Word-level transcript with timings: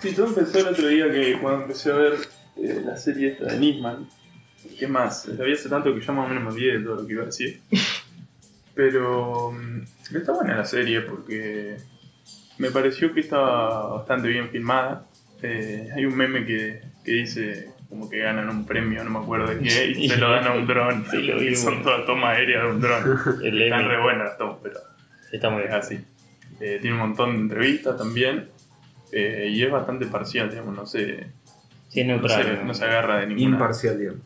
Sí, 0.00 0.12
todo 0.14 0.26
empezó 0.26 0.58
el 0.60 0.66
otro 0.68 0.88
día 0.88 1.10
que 1.10 1.38
cuando 1.40 1.62
empecé 1.62 1.90
a 1.90 1.94
ver 1.96 2.14
eh, 2.56 2.82
la 2.84 2.96
serie 2.96 3.28
esta 3.32 3.46
de 3.46 3.58
Nisman. 3.58 4.08
¿Qué 4.78 4.86
más? 4.86 5.26
La 5.28 5.44
vi 5.44 5.52
hace 5.52 5.68
tanto 5.68 5.94
que 5.94 6.00
ya 6.00 6.12
más 6.12 6.26
o 6.26 6.28
menos 6.28 6.44
me 6.44 6.50
olvidé 6.50 6.78
de 6.78 6.84
todo 6.84 6.96
lo 6.96 7.06
que 7.06 7.12
iba 7.12 7.22
a 7.22 7.26
decir. 7.26 7.60
Pero 8.74 9.52
mm, 9.52 10.16
está 10.16 10.32
buena 10.32 10.56
la 10.56 10.64
serie 10.64 11.00
porque 11.02 11.76
me 12.58 12.70
pareció 12.70 13.12
que 13.14 13.20
estaba 13.20 13.94
bastante 13.96 14.28
bien 14.28 14.50
filmada. 14.50 15.06
Eh, 15.42 15.88
hay 15.94 16.04
un 16.04 16.16
meme 16.16 16.44
que, 16.44 16.82
que 17.04 17.12
dice 17.12 17.70
como 17.88 18.10
que 18.10 18.18
ganan 18.18 18.48
un 18.48 18.66
premio, 18.66 19.04
no 19.04 19.10
me 19.10 19.18
acuerdo 19.20 19.46
de 19.46 19.60
qué, 19.60 19.90
y 19.96 20.08
se 20.08 20.16
lo 20.16 20.30
dan 20.30 20.46
a 20.46 20.52
un 20.52 20.66
dron. 20.66 21.04
Sí, 21.10 21.22
lo 21.22 21.38
vi, 21.38 21.48
y 21.48 21.56
son 21.56 21.82
todas 21.82 22.04
tomas 22.04 22.36
aéreas 22.36 22.64
de 22.64 22.70
un 22.70 22.80
dron. 22.80 23.18
Están 23.44 23.88
re 23.88 24.02
buenas 24.02 24.24
las 24.28 24.38
tomas, 24.38 24.56
pero 24.62 24.80
Está 25.32 25.50
muy 25.50 25.62
es 25.62 25.68
bien. 25.68 25.78
así. 25.80 26.00
Eh, 26.60 26.78
tiene 26.80 26.94
un 26.96 27.00
montón 27.08 27.32
de 27.32 27.42
entrevistas 27.42 27.96
también. 27.96 28.48
Eh, 29.12 29.48
y 29.50 29.62
es 29.62 29.70
bastante 29.70 30.06
parcial, 30.06 30.50
digamos, 30.50 30.74
no 30.74 30.86
se, 30.86 31.26
Sí, 31.88 32.00
es 32.00 32.06
no 32.06 32.14
neutral. 32.16 32.42
se, 32.58 32.64
no 32.64 32.74
se 32.74 32.84
agarra 32.84 33.18
de 33.20 33.26
ninguna. 33.28 33.46
Imparcial, 33.56 33.98
digamos. 33.98 34.22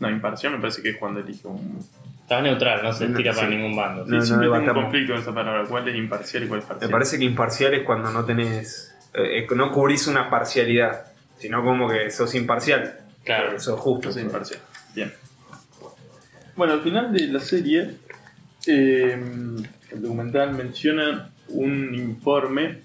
No, 0.00 0.10
imparcial 0.10 0.52
me 0.52 0.58
parece 0.58 0.82
que 0.82 0.90
es 0.90 0.96
cuando 0.96 1.20
elige 1.20 1.46
un. 1.48 1.78
Está 2.22 2.40
neutral, 2.40 2.82
no 2.82 2.92
se 2.92 3.08
No, 3.08 3.16
tira 3.16 3.32
para 3.32 3.48
sí. 3.48 3.54
ningún 3.54 3.74
bando. 3.76 4.04
Sí, 4.04 4.10
No, 4.10 4.16
no 4.18 4.24
siempre 4.24 4.48
tengo 4.48 4.58
un 4.60 4.82
conflicto 4.84 5.12
en 5.14 5.18
esa 5.20 5.34
palabra. 5.34 5.64
¿Cuál 5.68 5.88
es 5.88 5.96
imparcial 5.96 6.44
y 6.44 6.46
cuál 6.48 6.60
es 6.60 6.66
parcial? 6.66 6.88
Me 6.88 6.92
parece 6.92 7.18
que 7.18 7.24
imparcial 7.24 7.74
es 7.74 7.82
cuando 7.84 8.10
no 8.10 8.24
tenés. 8.24 8.94
eh, 9.14 9.46
no 9.54 9.70
cubrís 9.72 10.06
una 10.06 10.28
parcialidad, 10.30 11.06
sino 11.38 11.62
como 11.64 11.88
que 11.88 12.10
sos 12.10 12.34
imparcial. 12.34 12.98
Claro. 13.24 13.52
Eh, 13.56 13.60
sos 13.60 13.78
justo. 13.80 14.10
Soy 14.12 14.22
imparcial. 14.22 14.60
Bien. 14.94 15.12
Bueno, 16.56 16.74
al 16.74 16.80
final 16.82 17.12
de 17.12 17.26
la 17.28 17.40
serie, 17.40 17.94
eh, 18.66 19.12
el 19.92 20.02
documental 20.02 20.54
menciona 20.54 21.30
un 21.48 21.94
informe 21.94 22.78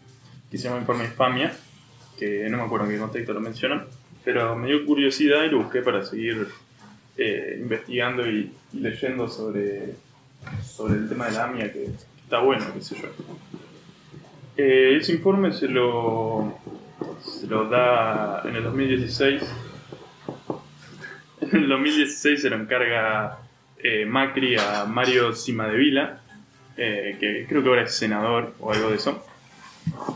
que 0.49 0.57
se 0.57 0.65
llama 0.65 0.79
Informe 0.79 1.05
Infamia, 1.05 1.53
que 2.17 2.47
no 2.49 2.57
me 2.57 2.63
acuerdo 2.63 2.85
en 2.85 2.91
qué 2.91 2.97
contexto 2.99 3.33
lo 3.33 3.39
mencionan, 3.39 3.85
pero 4.23 4.55
me 4.55 4.67
dio 4.67 4.85
curiosidad 4.85 5.43
y 5.43 5.49
lo 5.49 5.63
busqué 5.63 5.81
para 5.81 6.03
seguir 6.03 6.47
eh, 7.17 7.57
investigando 7.59 8.29
y, 8.29 8.51
y 8.73 8.79
leyendo 8.79 9.27
sobre, 9.27 9.95
sobre 10.63 10.95
el 10.95 11.09
tema 11.09 11.27
de 11.27 11.31
la 11.33 11.45
AMIA, 11.45 11.71
que 11.71 11.89
está 12.23 12.39
bueno, 12.39 12.65
qué 12.73 12.81
sé 12.81 12.95
yo. 12.95 13.07
Eh, 14.57 14.97
ese 14.99 15.13
informe 15.13 15.51
se 15.53 15.67
lo, 15.67 16.57
se 17.21 17.45
lo 17.47 17.69
da 17.69 18.41
en 18.45 18.55
el 18.55 18.63
2016 18.63 19.43
en 21.51 21.63
el 21.63 21.69
2016 21.69 22.41
se 22.41 22.49
lo 22.49 22.55
encarga 22.57 23.39
eh, 23.81 24.05
Macri 24.05 24.57
a 24.57 24.85
Mario 24.85 25.33
Cimadevila, 25.33 26.19
eh, 26.75 27.17
que 27.19 27.45
creo 27.47 27.63
que 27.63 27.69
ahora 27.69 27.83
es 27.83 27.95
senador 27.95 28.53
o 28.59 28.73
algo 28.73 28.89
de 28.89 28.95
eso. 28.95 29.23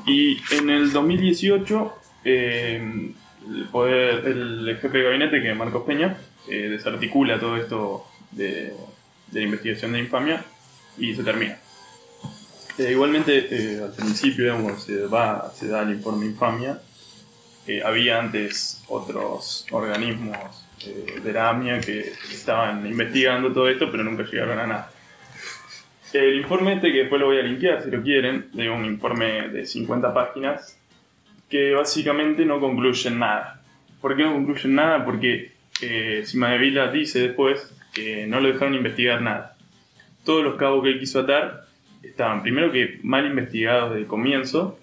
Y 0.05 0.41
en 0.51 0.69
el 0.69 0.91
2018, 0.91 1.93
eh, 2.25 3.13
el, 3.47 3.65
poder, 3.65 4.25
el 4.25 4.77
jefe 4.81 4.97
de 4.97 5.03
gabinete, 5.03 5.41
que 5.41 5.51
es 5.51 5.57
Marcos 5.57 5.83
Peña, 5.85 6.17
eh, 6.47 6.69
desarticula 6.69 7.39
todo 7.39 7.57
esto 7.57 8.05
de, 8.31 8.73
la 9.31 9.41
investigación 9.41 9.93
de 9.93 9.99
infamia 9.99 10.43
y 10.97 11.15
se 11.15 11.23
termina. 11.23 11.57
Eh, 12.77 12.91
igualmente, 12.91 13.47
eh, 13.51 13.83
al 13.83 13.93
principio, 13.93 14.77
se, 14.79 15.05
va, 15.05 15.51
se 15.53 15.67
da 15.67 15.83
el 15.83 15.91
informe 15.91 16.25
infamia. 16.25 16.81
Había 17.85 18.19
antes 18.19 18.83
otros 18.89 19.65
organismos 19.71 20.67
de 21.23 21.31
la 21.31 21.51
AMIA 21.51 21.79
que 21.79 22.11
estaban 22.29 22.85
investigando 22.85 23.53
todo 23.53 23.69
esto, 23.69 23.89
pero 23.89 24.03
nunca 24.03 24.23
llegaron 24.23 24.59
a 24.59 24.67
nada. 24.67 24.91
El 26.13 26.35
informe 26.35 26.73
este, 26.73 26.91
que 26.91 26.99
después 26.99 27.21
lo 27.21 27.27
voy 27.27 27.37
a 27.37 27.41
linkear 27.41 27.81
si 27.81 27.89
lo 27.89 28.01
quieren, 28.01 28.47
de 28.53 28.69
un 28.69 28.85
informe 28.85 29.47
de 29.49 29.65
50 29.65 30.13
páginas, 30.13 30.77
que 31.49 31.73
básicamente 31.73 32.45
no 32.45 32.59
concluyen 32.59 33.19
nada. 33.19 33.61
¿Por 34.01 34.17
qué 34.17 34.23
no 34.23 34.33
concluyen 34.33 34.75
nada? 34.75 35.05
Porque 35.05 35.51
eh, 35.81 36.23
Cimadevila 36.25 36.91
dice 36.91 37.19
después 37.19 37.73
que 37.93 38.27
no 38.27 38.41
lo 38.41 38.51
dejaron 38.51 38.75
investigar 38.75 39.21
nada. 39.21 39.55
Todos 40.25 40.43
los 40.43 40.55
cabos 40.55 40.83
que 40.83 40.91
él 40.91 40.99
quiso 40.99 41.21
atar 41.21 41.65
estaban 42.03 42.41
primero 42.41 42.71
que 42.71 42.99
mal 43.03 43.25
investigados 43.25 43.91
desde 43.91 44.01
el 44.01 44.07
comienzo, 44.07 44.79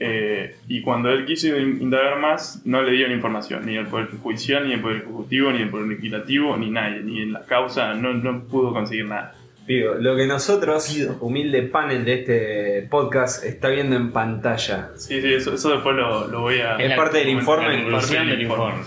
eh, 0.00 0.56
y 0.68 0.80
cuando 0.80 1.10
él 1.10 1.26
quiso 1.26 1.58
indagar 1.58 2.20
más, 2.20 2.64
no 2.64 2.82
le 2.82 2.92
dieron 2.92 3.12
información, 3.12 3.66
ni 3.66 3.76
el 3.76 3.86
Poder 3.86 4.08
Judicial, 4.22 4.66
ni 4.66 4.74
el 4.74 4.80
Poder 4.80 4.98
Ejecutivo, 4.98 5.50
ni 5.50 5.62
el 5.62 5.70
Poder 5.70 5.88
Legislativo, 5.88 6.56
ni 6.56 6.70
nadie, 6.70 7.00
ni 7.00 7.22
en 7.22 7.32
la 7.32 7.44
causa, 7.44 7.94
no, 7.94 8.14
no 8.14 8.44
pudo 8.44 8.72
conseguir 8.72 9.06
nada. 9.06 9.34
Digo, 9.68 9.94
lo 9.94 10.16
que 10.16 10.26
nosotros, 10.26 10.90
humilde 11.20 11.62
panel 11.64 12.02
de 12.04 12.14
este 12.14 12.88
podcast, 12.90 13.44
está 13.44 13.68
viendo 13.68 13.96
en 13.96 14.10
pantalla. 14.12 14.88
Sí, 14.96 15.20
sí, 15.20 15.32
eso, 15.34 15.52
eso 15.54 15.70
después 15.72 15.94
lo, 15.94 16.26
lo 16.26 16.40
voy 16.40 16.58
a... 16.60 16.76
Es 16.76 16.96
parte 16.96 17.18
del 17.18 17.28
informe. 17.28 17.68
La 17.76 17.82
conclusión 17.82 18.16
Parte 18.16 18.30
del 18.30 18.38
del 18.38 18.42
informe. 18.42 18.82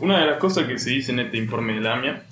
Una 0.00 0.20
de 0.20 0.26
las 0.26 0.38
cosas 0.38 0.66
que 0.66 0.78
se 0.78 0.88
dice 0.90 1.12
en 1.12 1.20
este 1.20 1.36
informe 1.36 1.74
de 1.74 1.80
la 1.82 1.94
AMIA, 1.94 2.22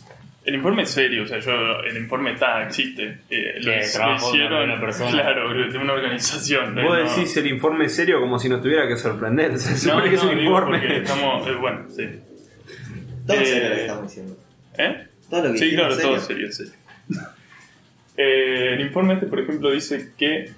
el 0.46 0.54
informe 0.54 0.84
es 0.84 0.90
serio, 0.90 1.24
o 1.24 1.26
sea, 1.26 1.38
yo, 1.40 1.52
el 1.80 1.96
informe 1.98 2.32
está, 2.32 2.62
existe. 2.64 3.18
Eh, 3.28 3.58
lo, 3.60 3.76
hicieron, 3.76 4.70
una 4.70 4.80
persona. 4.80 5.10
claro, 5.10 5.52
de 5.52 5.76
una 5.76 5.92
organización. 5.92 6.74
Vos 6.76 6.84
no- 6.84 6.94
decís 6.94 7.36
el 7.36 7.48
informe 7.48 7.88
serio 7.90 8.18
como 8.20 8.38
si 8.38 8.48
nos 8.48 8.62
tuviera 8.62 8.86
que 8.88 8.96
sorprender. 8.96 9.50
O 9.50 9.58
sea, 9.58 9.72
se 9.76 9.88
No, 9.88 9.94
supone 9.94 10.08
que 10.08 10.16
es 10.16 10.24
no, 10.24 10.30
un 10.30 10.38
informe. 10.40 10.96
estamos, 10.98 11.46
eh, 11.48 11.54
bueno, 11.60 11.80
sí. 11.90 12.04
Todo 13.26 13.36
Eh, 13.36 13.44
serio 13.44 13.68
lo 13.68 13.74
que 13.74 13.80
estamos 13.82 14.02
diciendo. 14.04 14.36
¿Eh? 14.78 15.06
Todo 15.28 15.42
lo 15.44 15.52
que 15.52 15.58
Sí, 15.58 15.70
claro, 15.74 15.96
todo 15.98 16.18
serio, 16.20 16.52
serio. 16.52 16.72
Eh, 18.16 18.74
el 18.74 18.80
informe 18.80 19.14
este, 19.14 19.26
por 19.26 19.40
ejemplo, 19.40 19.70
dice 19.70 20.12
que 20.16 20.50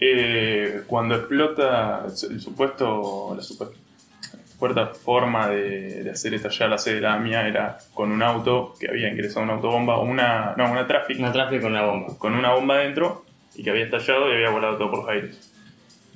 eh, 0.00 0.82
cuando 0.86 1.14
explota 1.14 2.04
el 2.06 2.40
supuesto, 2.40 3.34
la 3.36 3.42
supuesta 3.42 4.86
forma 4.94 5.48
de, 5.48 6.04
de 6.04 6.10
hacer 6.10 6.34
estallar 6.34 6.70
la 6.70 6.78
sede 6.78 6.96
de 6.96 7.00
la 7.00 7.14
AMIA 7.14 7.48
era 7.48 7.78
con 7.94 8.12
un 8.12 8.22
auto 8.22 8.74
que 8.78 8.88
había 8.88 9.08
ingresado 9.08 9.42
una 9.44 9.54
autobomba, 9.54 9.96
o 9.96 10.04
una, 10.04 10.54
no, 10.56 10.70
una 10.70 10.86
tráfico, 10.86 11.20
Una 11.20 11.32
tráfico 11.32 11.62
con 11.62 11.72
la 11.72 11.84
bomba. 11.84 12.18
con 12.18 12.34
una 12.34 12.52
bomba 12.52 12.78
dentro 12.78 13.24
y 13.54 13.62
que 13.62 13.70
había 13.70 13.84
estallado 13.84 14.30
y 14.30 14.34
había 14.34 14.50
volado 14.50 14.76
todo 14.76 14.90
por 14.90 15.00
los 15.00 15.08
aires. 15.08 15.52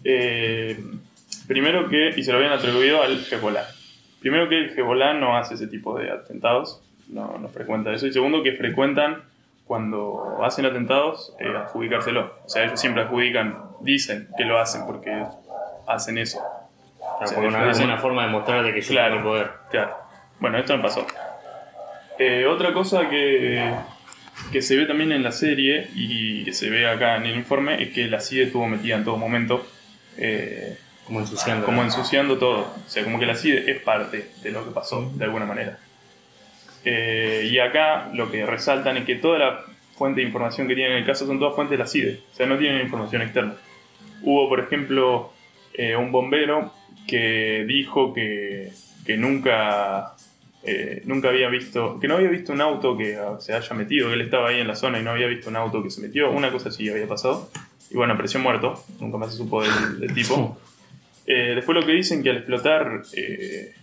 Eh, 0.04 0.78
primero 1.48 1.88
que, 1.88 2.10
y 2.16 2.22
se 2.22 2.30
lo 2.30 2.38
habían 2.38 2.52
atribuido 2.52 3.02
al 3.02 3.18
Hezbollah. 3.18 3.66
Primero 4.20 4.48
que 4.48 4.58
el 4.58 4.70
Hezbollah 4.70 5.14
no 5.14 5.36
hace 5.36 5.54
ese 5.54 5.66
tipo 5.66 5.98
de 5.98 6.10
atentados, 6.10 6.82
no, 7.08 7.38
no 7.38 7.48
frecuenta 7.48 7.92
eso. 7.92 8.06
Y 8.06 8.12
segundo 8.12 8.42
que 8.42 8.52
frecuentan 8.52 9.22
cuando 9.66 10.38
hacen 10.44 10.64
atentados 10.66 11.34
eh, 11.40 11.48
adjudicárselo. 11.56 12.34
O 12.44 12.48
sea, 12.48 12.64
ellos 12.64 12.80
siempre 12.80 13.02
adjudican, 13.02 13.58
dicen 13.80 14.28
que 14.36 14.44
lo 14.44 14.58
hacen 14.58 14.86
porque 14.86 15.24
hacen 15.86 16.18
eso. 16.18 16.38
Claro, 16.98 17.26
Sí, 17.26 17.34
porque 17.34 17.48
una, 17.48 17.70
es 17.70 17.80
una 17.80 17.98
forma 17.98 18.24
de 18.26 18.28
mostrar 18.32 18.62
de 18.64 18.72
que 18.74 18.80
yo 18.80 18.88
Claro. 18.90 19.16
tengo 19.16 19.28
poder. 19.30 19.50
Claro. 19.70 19.96
Bueno, 20.38 20.58
esto 20.58 20.76
no 20.76 20.82
pasó. 20.82 21.06
Eh, 22.18 22.46
otra 22.46 22.72
cosa 22.72 23.08
que, 23.08 23.74
que 24.52 24.62
se 24.62 24.76
ve 24.76 24.86
también 24.86 25.12
en 25.12 25.22
la 25.22 25.32
serie 25.32 25.88
y 25.94 26.44
que 26.44 26.52
se 26.52 26.70
ve 26.70 26.88
acá 26.88 27.16
en 27.16 27.26
el 27.26 27.36
informe 27.36 27.82
es 27.82 27.90
que 27.92 28.06
la 28.06 28.20
CIDE 28.20 28.44
estuvo 28.44 28.66
metida 28.66 28.96
en 28.96 29.04
todo 29.04 29.16
momento, 29.16 29.66
eh, 30.16 30.78
Como 31.06 31.20
ensuciando. 31.20 31.66
como 31.66 31.82
ensuciando 31.82 32.38
todo. 32.38 32.60
O 32.60 32.88
sea, 32.88 33.02
como 33.04 33.18
que 33.18 33.26
la 33.26 33.34
CIDE 33.34 33.70
es 33.70 33.82
parte 33.82 34.30
de 34.42 34.50
lo 34.50 34.64
que 34.64 34.70
pasó, 34.70 35.10
de 35.14 35.24
alguna 35.24 35.44
manera. 35.46 35.78
Eh, 36.88 37.48
y 37.50 37.58
acá 37.58 38.10
lo 38.14 38.30
que 38.30 38.46
resaltan 38.46 38.96
es 38.96 39.04
que 39.04 39.16
toda 39.16 39.38
la 39.40 39.64
fuente 39.96 40.20
de 40.20 40.26
información 40.28 40.68
que 40.68 40.76
tienen 40.76 40.92
en 40.92 40.98
el 40.98 41.04
caso 41.04 41.26
son 41.26 41.40
todas 41.40 41.56
fuentes 41.56 41.76
de 41.76 41.82
la 41.82 41.88
CIDE. 41.88 42.20
O 42.32 42.36
sea, 42.36 42.46
no 42.46 42.56
tienen 42.56 42.80
información 42.80 43.22
externa. 43.22 43.54
Hubo, 44.22 44.48
por 44.48 44.60
ejemplo, 44.60 45.32
eh, 45.74 45.96
un 45.96 46.12
bombero 46.12 46.72
que 47.08 47.64
dijo 47.66 48.14
que, 48.14 48.70
que 49.04 49.16
nunca, 49.16 50.14
eh, 50.62 51.02
nunca 51.06 51.30
había 51.30 51.48
visto, 51.48 51.98
que 51.98 52.06
no 52.06 52.14
había 52.14 52.28
visto 52.28 52.52
un 52.52 52.60
auto 52.60 52.96
que 52.96 53.18
se 53.40 53.52
haya 53.52 53.74
metido, 53.74 54.06
que 54.08 54.14
él 54.14 54.20
estaba 54.20 54.50
ahí 54.50 54.60
en 54.60 54.68
la 54.68 54.76
zona 54.76 55.00
y 55.00 55.02
no 55.02 55.10
había 55.10 55.26
visto 55.26 55.50
un 55.50 55.56
auto 55.56 55.82
que 55.82 55.90
se 55.90 56.00
metió, 56.00 56.30
una 56.30 56.52
cosa 56.52 56.68
así 56.68 56.88
había 56.88 57.08
pasado. 57.08 57.50
Y 57.90 57.96
bueno, 57.96 58.12
apareció 58.12 58.38
muerto, 58.38 58.80
nunca 59.00 59.18
más 59.18 59.32
se 59.32 59.38
supo 59.38 59.62
del, 59.62 59.98
del 59.98 60.14
tipo. 60.14 60.56
Eh, 61.28 61.56
después 61.56 61.76
lo 61.76 61.84
que 61.84 61.90
dicen 61.90 62.22
que 62.22 62.30
al 62.30 62.36
explotar 62.36 63.02
eh, 63.12 63.74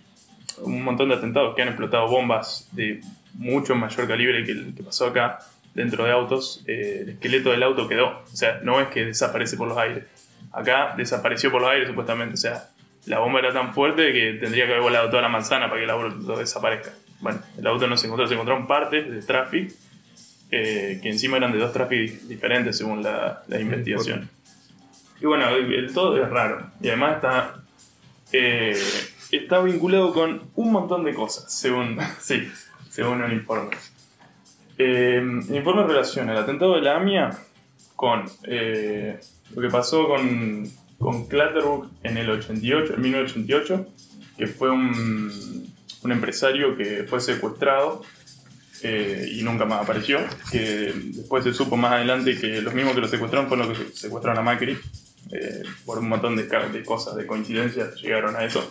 un 0.60 0.84
montón 0.84 1.10
de 1.10 1.16
atentados 1.16 1.56
que 1.56 1.62
han 1.62 1.70
explotado 1.70 2.08
bombas 2.08 2.68
de 2.72 3.02
mucho 3.34 3.76
mayor 3.76 4.08
calibre 4.08 4.44
que 4.44 4.52
el 4.52 4.74
que 4.76 4.84
pasó 4.84 5.08
acá 5.08 5.40
dentro 5.74 6.06
de 6.06 6.12
autos, 6.12 6.64
eh, 6.68 7.00
el 7.02 7.10
esqueleto 7.10 7.52
del 7.52 7.64
auto 7.64 7.88
quedó. 7.88 8.22
O 8.32 8.36
sea, 8.36 8.60
no 8.64 8.80
es 8.80 8.88
que 8.90 9.06
desaparece 9.06 9.58
por 9.58 9.68
los 9.68 9.78
aires. 9.78 10.04
Acá 10.52 10.94
desapareció 10.96 11.52
por 11.52 11.62
los 11.62 11.72
aires 11.72 11.88
supuestamente. 11.88 12.36
O 12.36 12.38
sea, 12.38 12.70
la 13.06 13.20
bomba 13.20 13.40
era 13.40 13.52
tan 13.52 13.74
fuerte 13.74 14.14
que 14.14 14.34
tendría 14.34 14.66
que 14.66 14.74
haber 14.74 14.84
volado 14.84 15.10
toda 15.10 15.22
la 15.22 15.30
manzana 15.30 15.68
para 15.68 15.80
que 15.80 15.86
el 15.86 15.90
auto 15.90 16.38
desaparezca. 16.38 16.92
Bueno, 17.20 17.40
el 17.58 17.66
auto 17.68 17.88
no 17.88 17.98
se 17.98 18.08
encontró, 18.08 18.28
se 18.28 18.34
encontraron 18.34 18.68
partes 18.68 19.10
de 19.10 19.22
tráfico 19.22 19.74
eh, 20.52 21.00
que 21.02 21.10
encima 21.10 21.38
eran 21.38 21.52
de 21.52 21.58
dos 21.58 21.74
tráficos 21.74 22.28
diferentes 22.28 22.78
según 22.78 23.02
la, 23.02 23.44
la 23.48 23.60
investigación. 23.60 24.30
Y 25.20 25.26
bueno, 25.26 25.48
el, 25.50 25.74
el 25.74 25.94
todo 25.94 26.22
es 26.22 26.30
raro. 26.30 26.68
Y 26.82 26.90
además 26.90 27.16
está, 27.16 27.56
eh, 28.34 28.78
está 29.38 29.60
vinculado 29.60 30.14
con 30.14 30.44
un 30.56 30.72
montón 30.72 31.04
de 31.04 31.14
cosas, 31.14 31.52
según, 31.52 31.98
sí, 32.20 32.48
según 32.90 33.24
el 33.24 33.34
informe. 33.34 33.76
Eh, 34.78 35.18
el 35.18 35.56
informe 35.56 35.84
relaciona 35.84 36.32
el 36.32 36.40
atentado 36.40 36.76
de 36.76 36.82
la 36.82 36.98
AMIA 36.98 37.38
con 37.96 38.26
eh, 38.44 39.20
lo 39.56 39.62
que 39.62 39.70
pasó 39.70 40.08
con, 40.08 40.68
con 41.00 41.28
Clatterbook 41.28 41.90
en 42.04 42.18
el 42.18 42.30
88, 42.30 42.96
en 42.96 43.02
1988, 43.02 43.88
que 44.38 44.48
fue 44.48 44.72
un, 44.72 45.68
un 46.04 46.12
empresario 46.12 46.76
que 46.76 47.04
fue 47.04 47.22
secuestrado 47.22 48.02
eh, 48.82 49.30
y 49.32 49.44
nunca 49.44 49.66
más 49.66 49.84
apareció. 49.84 50.20
Que 50.52 50.92
después 50.96 51.44
se 51.44 51.54
supo 51.54 51.78
más 51.78 51.94
adelante 51.94 52.38
que 52.40 52.62
los 52.62 52.74
mismos 52.74 52.96
que 52.96 53.02
lo 53.02 53.08
secuestraron 53.08 53.48
fueron 53.48 53.70
los 53.70 53.78
que 53.78 53.96
secuestraron 53.96 54.40
a 54.40 54.42
Macri. 54.42 54.78
por 55.86 56.00
un 56.00 56.10
montón 56.10 56.36
de 56.36 56.84
cosas, 56.84 57.16
de 57.16 57.28
coincidencias, 57.28 57.96
llegaron 58.02 58.36
a 58.36 58.44
eso. 58.44 58.70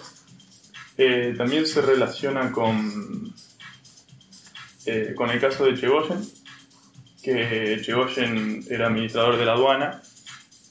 Eh, 0.99 1.35
también 1.37 1.67
se 1.67 1.81
relaciona 1.81 2.53
con, 2.53 3.35
eh, 4.87 5.12
con 5.17 5.31
el 5.31 5.41
caso 5.41 5.65
de 5.65 5.75
Chegoyen, 5.75 6.21
que 7.23 7.81
Chegoyen 7.83 8.65
era 8.69 8.89
administrador 8.89 9.39
de 9.39 9.47
la 9.47 9.53
aduana 9.53 10.03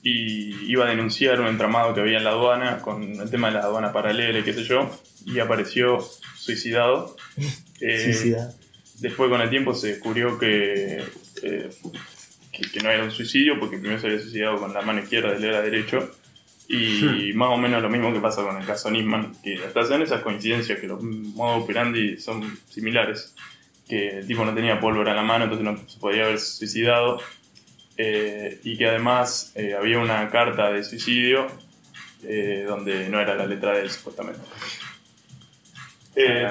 y 0.03 0.71
iba 0.71 0.85
a 0.85 0.89
denunciar 0.89 1.39
un 1.39 1.47
entramado 1.47 1.93
que 1.93 2.01
había 2.01 2.17
en 2.17 2.23
la 2.23 2.31
aduana 2.31 2.79
con 2.79 3.03
el 3.03 3.29
tema 3.29 3.47
de 3.47 3.55
la 3.55 3.61
aduana 3.61 3.93
paralela 3.93 4.39
y 4.39 4.43
qué 4.43 4.53
sé 4.53 4.63
yo, 4.63 4.89
y 5.25 5.39
apareció 5.39 5.99
suicidado. 6.35 7.15
Eh, 7.83 8.37
Después 8.99 9.31
con 9.31 9.41
el 9.41 9.49
tiempo 9.49 9.73
se 9.73 9.87
descubrió 9.87 10.37
que, 10.37 11.03
eh, 11.41 11.69
que, 12.51 12.61
que 12.71 12.79
no 12.81 12.91
era 12.91 13.03
un 13.03 13.09
suicidio 13.09 13.59
porque 13.59 13.79
primero 13.79 13.99
se 13.99 14.05
había 14.05 14.19
suicidado 14.19 14.59
con 14.59 14.71
la 14.71 14.83
mano 14.83 15.01
izquierda 15.01 15.33
y 15.33 15.37
él 15.37 15.45
era 15.45 15.63
derecho. 15.63 16.11
Y 16.71 17.33
más 17.35 17.49
o 17.49 17.57
menos 17.57 17.81
lo 17.81 17.89
mismo 17.89 18.13
que 18.13 18.19
pasa 18.19 18.43
con 18.43 18.57
el 18.57 18.65
caso 18.65 18.89
Nisman, 18.89 19.33
que 19.43 19.55
hasta 19.55 19.83
se 19.83 19.89
dan 19.89 20.01
esas 20.01 20.21
coincidencias 20.21 20.79
que 20.79 20.87
los 20.87 21.01
modos 21.03 21.63
operandi 21.63 22.17
son 22.17 22.57
similares. 22.69 23.35
Que 23.87 24.19
el 24.19 24.27
tipo 24.27 24.45
no 24.45 24.53
tenía 24.53 24.79
pólvora 24.79 25.11
en 25.11 25.17
la 25.17 25.23
mano, 25.23 25.45
entonces 25.45 25.65
no 25.65 25.77
se 25.87 25.99
podía 25.99 26.25
haber 26.25 26.39
suicidado. 26.39 27.19
Eh, 27.97 28.59
y 28.63 28.77
que 28.77 28.87
además 28.87 29.51
eh, 29.55 29.75
había 29.77 29.99
una 29.99 30.29
carta 30.29 30.71
de 30.71 30.83
suicidio 30.83 31.47
eh, 32.23 32.65
donde 32.67 33.09
no 33.09 33.19
era 33.19 33.35
la 33.35 33.45
letra 33.45 33.73
de 33.73 33.81
él, 33.81 33.89
supuestamente. 33.89 34.41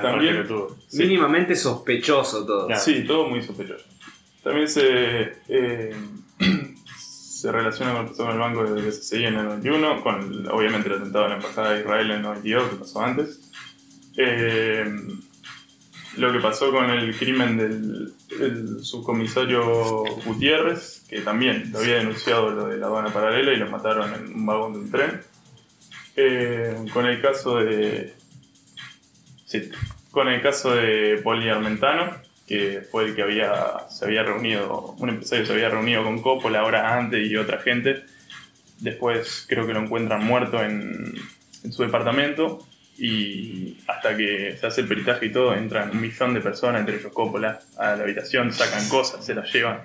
También. 0.02 0.46
Sí. 0.88 0.98
Mínimamente 0.98 1.54
sospechoso 1.56 2.44
todo. 2.46 2.68
Sí, 2.76 3.04
todo 3.04 3.28
muy 3.28 3.42
sospechoso. 3.42 3.84
También 4.42 4.68
se, 4.68 5.34
eh, 5.48 5.94
se 7.40 7.50
relaciona 7.50 7.94
con 7.94 8.04
que 8.04 8.10
pasó 8.10 8.24
con 8.24 8.32
el 8.34 8.38
banco 8.38 8.64
de 8.64 8.82
BCCI 8.82 9.24
en 9.24 9.38
el 9.38 9.44
91, 9.46 10.02
con 10.02 10.46
obviamente 10.48 10.90
el 10.90 10.96
atentado 10.96 11.24
a 11.24 11.28
la 11.28 11.36
embajada 11.36 11.72
de 11.72 11.80
Israel 11.80 12.10
en 12.10 12.16
el 12.16 12.22
92, 12.22 12.68
que 12.68 12.76
pasó 12.76 13.02
antes. 13.02 13.50
Eh, 14.18 14.84
lo 16.18 16.32
que 16.32 16.40
pasó 16.40 16.70
con 16.70 16.90
el 16.90 17.16
crimen 17.16 17.56
del 17.56 18.12
el 18.38 18.84
subcomisario 18.84 20.04
Gutiérrez, 20.26 21.06
que 21.08 21.22
también 21.22 21.70
lo 21.72 21.78
había 21.78 21.94
denunciado 21.94 22.50
lo 22.50 22.66
de 22.66 22.76
la 22.76 22.86
aduana 22.86 23.10
paralela 23.10 23.52
y 23.52 23.56
lo 23.56 23.70
mataron 23.70 24.12
en 24.12 24.34
un 24.34 24.46
vagón 24.46 24.74
de 24.74 24.78
un 24.80 24.90
tren. 24.90 25.20
Eh, 26.16 26.76
con 26.92 27.06
el 27.06 27.22
caso 27.22 27.56
de. 27.56 28.14
Sí, 29.46 29.70
con 30.10 30.28
el 30.28 30.42
caso 30.42 30.74
de 30.74 31.20
Poli 31.24 31.48
Armentano, 31.48 32.12
que 32.50 32.82
fue 32.90 33.04
el 33.06 33.14
que 33.14 33.22
había, 33.22 33.54
se 33.88 34.04
había 34.06 34.24
reunido, 34.24 34.96
un 34.98 35.08
empresario 35.08 35.46
se 35.46 35.52
había 35.52 35.68
reunido 35.70 36.02
con 36.02 36.20
Coppola 36.20 36.64
horas 36.64 36.92
antes 36.92 37.24
y 37.30 37.36
otra 37.36 37.58
gente. 37.58 38.02
Después 38.80 39.46
creo 39.48 39.66
que 39.68 39.72
lo 39.72 39.80
encuentran 39.80 40.24
muerto 40.24 40.60
en, 40.62 41.14
en 41.62 41.72
su 41.72 41.82
departamento 41.84 42.66
y 42.98 43.78
hasta 43.86 44.16
que 44.16 44.56
se 44.58 44.66
hace 44.66 44.80
el 44.80 44.88
peritaje 44.88 45.26
y 45.26 45.32
todo, 45.32 45.54
entran 45.54 45.90
un 45.92 46.00
millón 46.00 46.34
de 46.34 46.40
personas, 46.40 46.80
entre 46.80 46.96
ellos 46.96 47.12
Coppola, 47.12 47.60
a 47.78 47.94
la 47.94 48.02
habitación, 48.02 48.52
sacan 48.52 48.88
cosas, 48.88 49.24
se 49.24 49.34
las 49.34 49.50
llevan. 49.52 49.78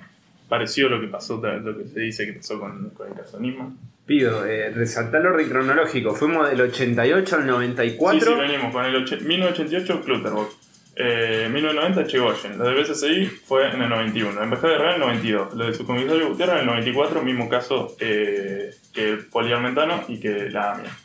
Pareció 0.48 0.88
lo 0.88 1.00
que 1.00 1.06
pasó, 1.08 1.40
lo 1.42 1.76
que 1.78 1.88
se 1.88 2.00
dice 2.00 2.26
que 2.26 2.32
pasó 2.34 2.58
con, 2.58 2.90
con 2.90 3.08
el 3.08 3.14
caso 3.14 3.38
Nisman. 3.38 3.76
Pido, 4.06 4.44
eh, 4.46 4.70
resaltar 4.70 5.20
el 5.20 5.26
orden 5.28 5.48
cronológico. 5.48 6.14
Fuimos 6.14 6.48
del 6.50 6.60
88 6.60 7.36
al 7.36 7.42
Sí, 7.42 7.48
94. 7.48 8.20
sí, 8.20 8.40
venimos 8.40 8.72
con 8.72 8.84
el 8.84 8.94
och- 9.04 9.20
1988 9.20 10.02
Clutterbock. 10.04 10.52
Eh, 10.98 11.48
1990 11.52 12.06
Chegoyen. 12.06 12.56
Lo 12.58 12.64
de 12.64 12.74
BCCI 12.82 13.26
fue 13.26 13.68
en 13.70 13.82
el 13.82 13.88
91. 13.90 14.32
La 14.38 14.44
Embajada 14.44 14.68
de 14.70 14.74
Israel 14.76 14.96
en 14.96 15.02
el 15.02 15.08
92. 15.08 15.54
Lo 15.54 15.66
de 15.66 15.74
su 15.74 15.84
comisario 15.86 16.28
Gutiérrez 16.30 16.54
en 16.54 16.60
el 16.60 16.66
94, 16.66 17.22
mismo 17.22 17.48
caso 17.50 17.94
eh, 18.00 18.74
que 18.94 19.18
Poliarmentano 19.30 20.04
y 20.08 20.18
que 20.18 20.48
la 20.50 20.72
AMIA. 20.72 20.96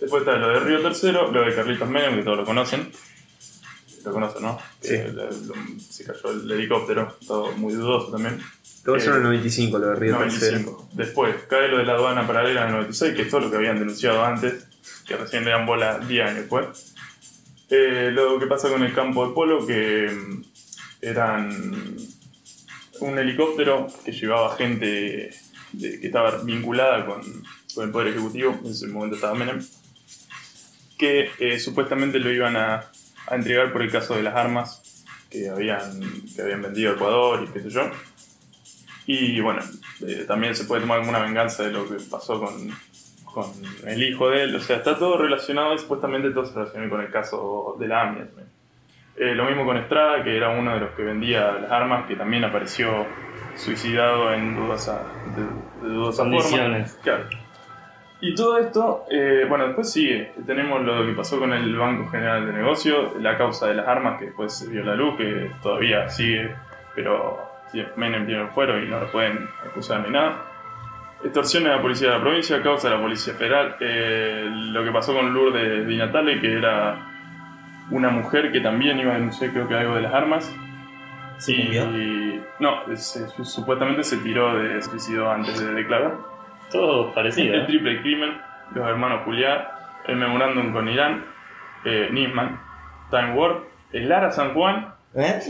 Después 0.00 0.22
está 0.22 0.36
lo 0.36 0.48
de 0.48 0.60
Río 0.60 0.80
Tercero, 0.80 1.30
lo 1.30 1.42
de 1.44 1.54
Carlitos 1.54 1.88
Menem, 1.88 2.16
que 2.16 2.22
todos 2.22 2.38
lo 2.38 2.44
conocen. 2.44 2.90
Lo 4.04 4.12
conocen, 4.12 4.42
¿no? 4.42 4.58
Sí. 4.80 4.92
Le- 4.96 5.12
lo- 5.12 5.54
se 5.80 6.04
cayó 6.04 6.30
el 6.30 6.50
helicóptero, 6.50 7.16
todo 7.26 7.52
muy 7.52 7.74
dudoso 7.74 8.10
también. 8.10 8.40
Todo 8.84 8.96
eso 8.96 9.10
Eh, 9.10 9.12
en 9.12 9.16
el 9.18 9.22
95, 9.24 9.78
lo 9.78 9.86
de 9.88 9.94
Río 9.96 10.18
Tercero. 10.18 10.58
95. 10.58 10.88
Después 10.94 11.34
cae 11.48 11.68
lo 11.68 11.78
de 11.78 11.84
la 11.84 11.92
aduana 11.94 12.26
paralela 12.26 12.62
en 12.62 12.66
el 12.68 12.72
96, 12.74 13.14
que 13.14 13.22
es 13.22 13.28
todo 13.30 13.40
lo 13.40 13.50
que 13.50 13.56
habían 13.56 13.78
denunciado 13.78 14.24
antes, 14.24 14.66
que 15.06 15.16
recién 15.16 15.44
le 15.44 15.50
dan 15.50 15.66
bola 15.66 15.98
10 16.00 16.24
años 16.26 16.36
después. 16.40 16.94
Eh, 17.70 18.10
lo 18.12 18.38
que 18.38 18.46
pasa 18.46 18.70
con 18.70 18.82
el 18.82 18.94
campo 18.94 19.26
de 19.26 19.34
polo, 19.34 19.66
que 19.66 20.08
mm, 20.10 20.42
eran 21.02 21.96
un 23.00 23.18
helicóptero 23.18 23.86
que 24.04 24.12
llevaba 24.12 24.56
gente 24.56 25.30
que 25.78 26.06
estaba 26.06 26.42
vinculada 26.42 27.04
con, 27.04 27.20
con 27.74 27.84
el 27.84 27.90
Poder 27.90 28.08
Ejecutivo, 28.08 28.58
en 28.64 28.70
ese 28.70 28.86
momento 28.88 29.16
estaba 29.16 29.34
Menem, 29.34 29.64
que 30.96 31.30
eh, 31.38 31.60
supuestamente 31.60 32.18
lo 32.18 32.32
iban 32.32 32.56
a, 32.56 32.90
a 33.26 33.34
entregar 33.34 33.72
por 33.72 33.82
el 33.82 33.90
caso 33.92 34.16
de 34.16 34.22
las 34.22 34.34
armas 34.34 35.04
que 35.30 35.48
habían, 35.48 36.00
que 36.34 36.42
habían 36.42 36.62
vendido 36.62 36.92
a 36.92 36.94
Ecuador 36.94 37.44
y 37.44 37.52
qué 37.52 37.60
sé 37.60 37.70
yo. 37.70 37.90
Y 39.06 39.40
bueno, 39.40 39.62
eh, 40.06 40.24
también 40.26 40.54
se 40.54 40.64
puede 40.64 40.82
tomar 40.82 40.98
como 40.98 41.10
una 41.10 41.20
venganza 41.20 41.62
de 41.62 41.72
lo 41.72 41.88
que 41.88 41.96
pasó 42.10 42.40
con, 42.40 42.70
con 43.32 43.46
el 43.86 44.02
hijo 44.02 44.30
de 44.30 44.44
él. 44.44 44.56
O 44.56 44.60
sea, 44.60 44.76
está 44.76 44.98
todo 44.98 45.18
relacionado 45.18 45.74
y 45.74 45.78
supuestamente 45.78 46.30
todo 46.30 46.44
se 46.44 46.54
relaciona 46.54 46.88
con 46.88 47.00
el 47.00 47.10
caso 47.10 47.76
de 47.78 47.88
la 47.88 48.02
AMIA. 48.02 48.26
también. 48.26 48.48
Eh, 49.16 49.34
lo 49.34 49.46
mismo 49.46 49.64
con 49.64 49.76
Estrada, 49.76 50.22
que 50.22 50.36
era 50.36 50.50
uno 50.50 50.74
de 50.74 50.80
los 50.80 50.90
que 50.90 51.02
vendía 51.02 51.52
las 51.52 51.72
armas, 51.72 52.06
que 52.06 52.14
también 52.14 52.44
apareció 52.44 53.06
suicidado 53.56 54.32
en 54.32 54.54
dudosa, 54.54 55.02
de, 55.34 55.88
de 55.88 55.94
dudosa 55.94 56.22
forma. 56.24 56.84
Claro. 57.02 57.24
Y 58.20 58.34
todo 58.34 58.58
esto, 58.58 59.04
eh, 59.10 59.44
bueno, 59.48 59.66
después 59.66 59.92
sigue. 59.92 60.32
Tenemos 60.46 60.82
lo 60.82 61.06
que 61.06 61.12
pasó 61.12 61.38
con 61.38 61.52
el 61.52 61.76
Banco 61.76 62.10
General 62.10 62.46
de 62.46 62.52
Negocio, 62.52 63.14
la 63.20 63.36
causa 63.38 63.68
de 63.68 63.74
las 63.74 63.86
armas 63.86 64.18
que 64.18 64.26
después 64.26 64.52
se 64.56 64.68
vio 64.68 64.82
la 64.82 64.96
luz, 64.96 65.16
que 65.16 65.50
todavía 65.62 66.08
sigue, 66.08 66.52
pero 66.94 67.40
Menem 67.96 68.26
tiene 68.26 68.42
el 68.42 68.48
fuero 68.48 68.82
y 68.82 68.88
no 68.88 69.00
lo 69.00 69.10
pueden 69.12 69.48
acusar 69.64 70.00
ni 70.04 70.10
nada. 70.10 70.47
Extorsiones 71.24 71.72
a 71.72 71.76
la 71.76 71.82
policía 71.82 72.08
de 72.10 72.14
la 72.16 72.20
provincia, 72.20 72.62
causa 72.62 72.88
de 72.90 72.94
la 72.96 73.00
policía 73.02 73.34
federal. 73.34 73.76
eh, 73.80 74.48
lo 74.50 74.84
que 74.84 74.92
pasó 74.92 75.12
con 75.14 75.32
Lourdes 75.34 75.86
Di 75.86 75.96
Natale, 75.96 76.40
que 76.40 76.52
era 76.52 76.96
una 77.90 78.10
mujer 78.10 78.52
que 78.52 78.60
también 78.60 78.98
iba 79.00 79.12
a 79.12 79.14
denunciar, 79.14 79.50
creo 79.50 79.66
que 79.66 79.74
algo 79.74 79.94
de 79.96 80.02
las 80.02 80.14
armas. 80.14 80.54
¿Se 81.38 81.52
y 81.52 82.42
no, 82.60 82.82
se- 82.96 83.28
supuestamente 83.44 84.02
se 84.02 84.18
tiró 84.18 84.56
de 84.58 84.82
suicidio 84.82 85.30
antes 85.30 85.58
de 85.60 85.72
declarar. 85.72 86.14
Todo 86.70 87.12
parecido. 87.14 87.54
El 87.54 87.60
¿eh? 87.62 87.64
triple 87.66 88.00
crimen, 88.02 88.36
los 88.74 88.86
hermanos 88.86 89.22
Julián, 89.24 89.64
el 90.06 90.16
memorándum 90.16 90.72
con 90.72 90.88
Irán, 90.88 91.24
eh, 91.84 92.08
Nisman, 92.12 92.60
Time 93.10 93.32
War, 93.34 93.58
el 93.92 94.08
Lara 94.08 94.30
San 94.32 94.52
Juan, 94.52 94.94
¿Eh? 95.14 95.40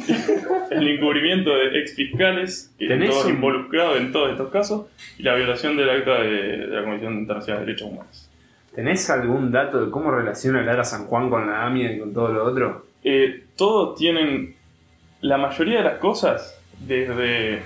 el 0.71 0.89
encubrimiento 0.89 1.51
de 1.57 1.81
ex 1.81 1.95
fiscales, 1.95 2.73
que 2.79 2.89
¿Tenés 2.89 3.11
todos 3.11 3.25
un- 3.27 3.33
involucrados 3.33 3.97
en 3.99 4.13
todos 4.13 4.31
estos 4.31 4.51
casos, 4.51 4.87
y 5.19 5.23
la 5.25 5.35
violación 5.35 5.77
del 5.77 5.91
acta 5.91 6.21
de, 6.23 6.31
de 6.31 6.67
la 6.69 6.85
Comisión 6.85 7.15
Internacional 7.19 7.61
de 7.61 7.67
Derechos 7.67 7.89
Humanos. 7.91 8.31
¿Tenés 8.75 9.11
algún 9.11 9.51
dato 9.51 9.85
de 9.85 9.91
cómo 9.91 10.11
relaciona 10.13 10.63
Lara 10.63 10.85
San 10.85 11.07
Juan 11.07 11.29
con 11.29 11.47
la 11.51 11.67
AMIA 11.67 11.93
y 11.93 11.99
con 11.99 12.15
todo 12.15 12.33
lo 12.33 12.45
otro? 12.45 12.87
Eh, 13.03 13.45
todos 13.57 13.99
tienen 13.99 14.55
la 15.21 15.37
mayoría 15.39 15.79
de 15.79 15.85
las 15.85 15.99
cosas 15.99 16.57
desde 16.79 17.61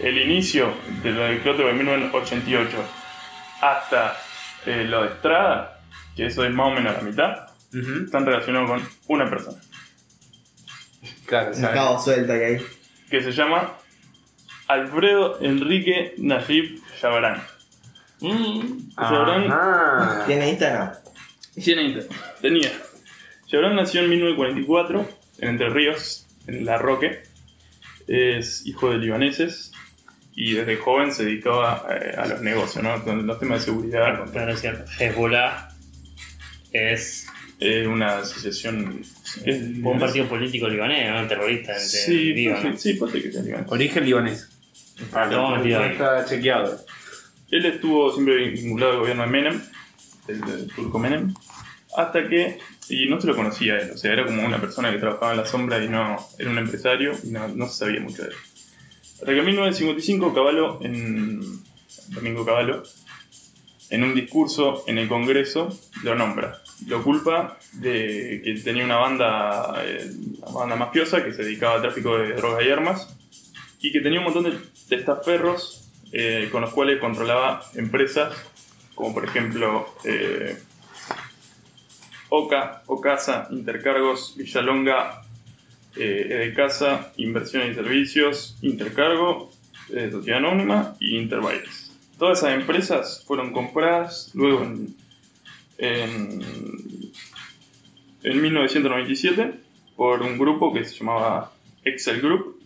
el 0.00 0.18
inicio 0.18 0.68
de 1.02 1.12
lo 1.12 1.22
del 1.22 1.38
Clotero 1.38 1.68
de 1.68 1.74
1988 1.74 2.76
hasta 3.62 4.14
eh, 4.66 4.84
lo 4.88 5.02
de 5.02 5.08
Estrada, 5.08 5.80
que 6.14 6.26
eso 6.26 6.44
es 6.44 6.52
más 6.52 6.66
o 6.66 6.74
menos 6.74 6.94
la 6.94 7.00
mitad, 7.02 7.36
están 8.04 8.26
relacionados 8.26 8.70
con 8.70 8.82
una 9.08 9.28
persona, 9.30 9.58
Claro, 11.26 11.52
Un 11.56 11.62
cabo 11.62 11.98
suelto 12.00 12.32
que 12.32 12.44
hay. 12.44 12.66
que 13.10 13.20
se 13.22 13.32
llama 13.32 13.76
Alfredo 14.68 15.38
Enrique 15.40 16.14
Najib 16.18 16.80
Chabrán. 17.00 17.42
Mm. 18.20 18.90
¿Tiene 20.26 20.48
Instagram? 20.50 20.92
tiene 21.62 21.82
internet. 21.84 22.12
Tenía. 22.40 22.70
Chabrán 23.46 23.76
nació 23.76 24.00
en 24.02 24.10
1944 24.10 25.08
en 25.38 25.48
Entre 25.50 25.68
Ríos, 25.68 26.26
en 26.46 26.64
La 26.64 26.78
Roque. 26.78 27.22
Es 28.06 28.66
hijo 28.66 28.90
de 28.90 28.98
libaneses 28.98 29.72
y 30.34 30.54
desde 30.54 30.76
joven 30.76 31.12
se 31.12 31.24
dedicaba 31.24 31.86
eh, 31.90 32.14
a 32.18 32.26
los 32.26 32.40
negocios, 32.40 32.82
¿no? 32.84 32.96
Los 33.22 33.38
temas 33.38 33.60
de 33.60 33.64
seguridad. 33.66 34.18
con- 34.18 34.30
claro, 34.30 34.52
es 34.52 34.60
cierto. 34.60 34.90
Hezbollah 34.98 35.68
es 36.72 37.26
eh, 37.60 37.86
una 37.86 38.18
asociación. 38.18 39.00
es 39.44 39.62
un 39.82 39.98
partido 39.98 40.26
político 40.28 40.68
libanés, 40.68 41.10
¿no? 41.10 41.26
Terrorista 41.28 41.72
entre 41.72 41.88
Sí, 41.88 42.32
Líbano. 42.34 42.76
sí, 42.76 42.94
puede 42.94 43.22
que 43.22 43.32
sea 43.32 43.42
libanés. 43.42 43.70
Origen 43.70 44.04
libanés. 44.04 44.48
no, 45.12 45.56
no 45.56 45.62
libanés. 45.64 45.92
está 45.92 46.24
chequeado. 46.24 46.84
Él 47.50 47.66
estuvo 47.66 48.12
siempre 48.12 48.48
vinculado 48.50 48.92
al 48.92 48.98
gobierno 49.00 49.22
de 49.22 49.28
Menem, 49.28 49.62
del, 50.26 50.40
del 50.40 50.66
turco 50.74 50.98
Menem, 50.98 51.32
hasta 51.96 52.28
que, 52.28 52.58
y 52.88 53.06
no 53.08 53.20
se 53.20 53.28
lo 53.28 53.36
conocía 53.36 53.78
él, 53.78 53.92
o 53.92 53.96
sea, 53.96 54.12
era 54.12 54.26
como 54.26 54.44
una 54.44 54.60
persona 54.60 54.90
que 54.90 54.98
trabajaba 54.98 55.32
en 55.32 55.38
la 55.38 55.46
sombra 55.46 55.82
y 55.84 55.88
no 55.88 56.16
era 56.38 56.50
un 56.50 56.58
empresario 56.58 57.12
y 57.22 57.28
no, 57.28 57.46
no 57.48 57.68
se 57.68 57.76
sabía 57.84 58.00
mucho 58.00 58.22
de 58.22 58.28
él. 58.30 58.34
Hasta 59.20 59.26
que 59.26 59.38
en 59.38 59.44
1955 59.46 60.34
Cavallo, 60.34 60.80
en 60.82 61.40
Domingo 62.08 62.44
Cavallo, 62.44 62.82
en 63.90 64.02
un 64.02 64.14
discurso 64.14 64.82
en 64.88 64.98
el 64.98 65.08
Congreso, 65.08 65.68
lo 66.02 66.16
nombra. 66.16 66.60
Lo 66.86 67.02
culpa 67.02 67.58
de 67.72 68.42
que 68.44 68.54
tenía 68.62 68.84
una 68.84 68.96
banda, 68.96 69.82
eh, 69.84 70.10
una 70.42 70.60
banda 70.60 70.76
mafiosa 70.76 71.24
que 71.24 71.32
se 71.32 71.44
dedicaba 71.44 71.76
al 71.76 71.82
tráfico 71.82 72.18
de 72.18 72.34
drogas 72.34 72.64
y 72.64 72.70
armas 72.70 73.16
y 73.80 73.92
que 73.92 74.00
tenía 74.00 74.18
un 74.18 74.24
montón 74.24 74.44
de 74.44 74.58
testaferros 74.88 75.88
eh, 76.12 76.48
con 76.50 76.62
los 76.62 76.72
cuales 76.72 77.00
controlaba 77.00 77.62
empresas 77.74 78.34
como 78.94 79.14
por 79.14 79.24
ejemplo 79.24 79.94
eh, 80.04 80.56
Oca, 82.28 82.82
Ocasa, 82.86 83.48
Intercargos, 83.50 84.34
Villalonga, 84.36 85.22
eh, 85.96 86.26
Edecasa, 86.30 87.12
Inversiones 87.16 87.72
y 87.72 87.74
Servicios, 87.74 88.58
Intercargo, 88.62 89.52
eh, 89.92 90.08
Sociedad 90.10 90.38
Anónima 90.38 90.96
y 90.98 91.16
Interbailes. 91.16 91.92
Todas 92.18 92.38
esas 92.38 92.54
empresas 92.54 93.24
fueron 93.26 93.52
compradas 93.52 94.30
luego 94.34 94.62
en, 94.64 94.96
en, 95.78 96.40
en 98.22 98.42
1997 98.42 99.54
por 99.96 100.22
un 100.22 100.38
grupo 100.38 100.72
que 100.72 100.84
se 100.84 100.96
llamaba 100.96 101.52
Excel 101.84 102.20
Group 102.20 102.60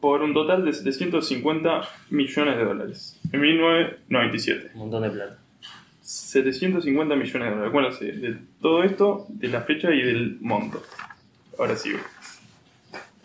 por 0.00 0.22
un 0.22 0.34
total 0.34 0.64
de 0.64 0.72
750 0.72 1.88
millones 2.10 2.56
de 2.58 2.64
dólares 2.64 3.20
en 3.32 3.40
1997. 3.40 4.70
Un 4.74 4.80
montón 4.80 5.02
de 5.02 5.10
plata. 5.10 5.38
750 6.02 7.16
millones 7.16 7.50
de 7.50 7.56
dólares. 7.56 7.96
Sí, 7.98 8.06
de 8.06 8.36
todo 8.60 8.82
esto, 8.82 9.26
de 9.30 9.48
la 9.48 9.62
fecha 9.62 9.90
y 9.94 10.02
del 10.02 10.38
monto. 10.40 10.82
Ahora 11.58 11.76
sigo. 11.76 11.98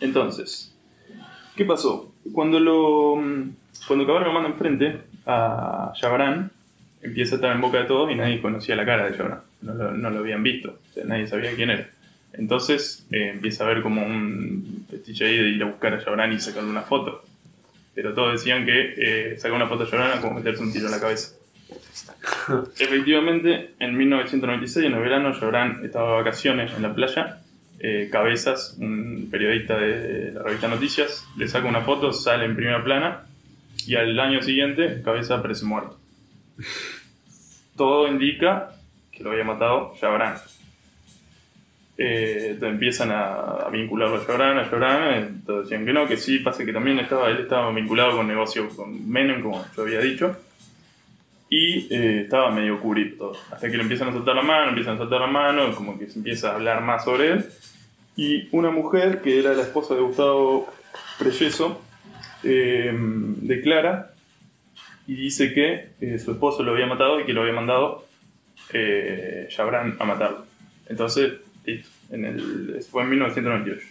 Entonces, 0.00 0.74
¿qué 1.56 1.64
pasó? 1.64 2.14
Cuando 2.32 2.58
lo. 2.58 3.16
mm, 3.16 3.50
Cuando 3.86 4.06
Caballo 4.06 4.26
lo 4.26 4.32
manda 4.32 4.48
enfrente 4.48 5.02
a 5.26 5.92
Jabrán, 6.00 6.50
empieza 7.02 7.34
a 7.34 7.36
estar 7.36 7.52
en 7.52 7.60
boca 7.60 7.78
de 7.78 7.84
todos 7.84 8.10
y 8.10 8.14
nadie 8.14 8.40
conocía 8.40 8.76
la 8.76 8.84
cara 8.84 9.10
de 9.10 9.16
Jabrán. 9.16 9.40
No 9.62 9.74
lo, 9.74 9.92
no 9.92 10.10
lo 10.10 10.18
habían 10.20 10.42
visto. 10.42 10.78
O 10.90 10.94
sea, 10.94 11.04
nadie 11.04 11.26
sabía 11.26 11.54
quién 11.54 11.70
era. 11.70 11.88
Entonces 12.32 13.06
eh, 13.10 13.30
empieza 13.34 13.64
a 13.64 13.68
ver 13.68 13.82
como 13.82 14.04
un 14.04 14.86
fetiche 14.88 15.26
ahí 15.26 15.36
de 15.36 15.48
ir 15.50 15.62
a 15.62 15.66
buscar 15.66 15.94
a 15.94 16.00
Jabrán 16.00 16.32
y 16.32 16.40
sacarle 16.40 16.70
una 16.70 16.82
foto. 16.82 17.24
Pero 17.94 18.14
todos 18.14 18.32
decían 18.32 18.64
que 18.64 18.94
eh, 18.96 19.36
sacar 19.36 19.56
una 19.56 19.66
foto 19.66 19.84
a 19.84 19.86
Jabrán 19.86 20.12
era 20.12 20.20
como 20.20 20.34
meterse 20.34 20.62
un 20.62 20.72
tiro 20.72 20.86
en 20.86 20.92
la 20.92 21.00
cabeza. 21.00 21.34
Efectivamente, 22.78 23.74
en 23.78 23.96
1996, 23.96 24.86
en 24.86 24.94
el 24.94 25.00
verano, 25.00 25.34
Jabrán 25.34 25.80
estaba 25.84 26.10
de 26.10 26.22
vacaciones 26.22 26.72
en 26.74 26.82
la 26.82 26.94
playa. 26.94 27.40
Eh, 27.82 28.08
Cabezas, 28.12 28.76
un 28.78 29.28
periodista 29.30 29.78
de 29.78 30.32
la 30.32 30.42
revista 30.42 30.68
Noticias, 30.68 31.26
le 31.38 31.48
saca 31.48 31.66
una 31.66 31.80
foto, 31.80 32.12
sale 32.12 32.44
en 32.44 32.54
primera 32.54 32.84
plana 32.84 33.22
y 33.86 33.94
al 33.94 34.20
año 34.20 34.42
siguiente 34.42 35.00
Cabezas 35.02 35.38
aparece 35.38 35.64
muerto. 35.64 35.99
Todo 37.76 38.08
indica 38.08 38.72
que 39.10 39.22
lo 39.22 39.30
había 39.30 39.44
matado 39.44 39.94
Jabrán. 40.00 40.36
Eh, 41.96 42.52
entonces 42.52 42.72
empiezan 42.72 43.10
a, 43.12 43.68
vincularlo 43.70 44.16
a 44.16 44.24
Jabrán, 44.24 44.58
a 44.58 44.64
Jabrán, 44.64 45.14
eh, 45.14 45.30
todos 45.44 45.64
decían 45.64 45.84
que 45.84 45.92
no, 45.92 46.06
que 46.08 46.16
sí, 46.16 46.38
pasa 46.38 46.64
que 46.64 46.72
también 46.72 46.98
estaba, 46.98 47.28
él 47.28 47.38
estaba 47.38 47.70
vinculado 47.72 48.16
con 48.16 48.26
negocios 48.26 48.72
con 48.74 49.10
Menem, 49.10 49.42
como 49.42 49.64
yo 49.76 49.82
había 49.82 50.00
dicho 50.00 50.34
y 51.50 51.92
eh, 51.92 52.22
estaba 52.22 52.52
medio 52.52 52.80
cubrido 52.80 53.16
todo. 53.18 53.32
Hasta 53.50 53.68
que 53.68 53.76
le 53.76 53.82
empiezan 53.82 54.08
a 54.08 54.12
soltar 54.12 54.36
la 54.36 54.42
mano, 54.42 54.68
empiezan 54.68 54.94
a 54.94 54.98
soltar 54.98 55.20
la 55.20 55.26
mano, 55.26 55.74
como 55.74 55.98
que 55.98 56.08
se 56.08 56.18
empieza 56.18 56.52
a 56.52 56.54
hablar 56.54 56.80
más 56.80 57.04
sobre 57.04 57.32
él. 57.32 57.46
Y 58.16 58.48
una 58.52 58.70
mujer, 58.70 59.20
que 59.20 59.40
era 59.40 59.52
la 59.52 59.62
esposa 59.62 59.94
de 59.94 60.00
Gustavo 60.00 60.72
Preyeso, 61.18 61.82
eh, 62.44 62.94
declara 62.96 64.12
y 65.10 65.16
dice 65.16 65.52
que 65.52 65.88
eh, 66.00 66.18
su 66.20 66.30
esposo 66.30 66.62
lo 66.62 66.70
había 66.72 66.86
matado 66.86 67.18
y 67.20 67.24
que 67.24 67.32
lo 67.32 67.40
había 67.42 67.52
mandado 67.52 68.06
eh, 68.72 69.48
a 69.98 70.04
matarlo. 70.04 70.46
Entonces, 70.88 71.32
listo, 71.64 71.88
en 72.10 72.24
el, 72.24 72.80
fue 72.88 73.02
en 73.02 73.10
1998. 73.10 73.84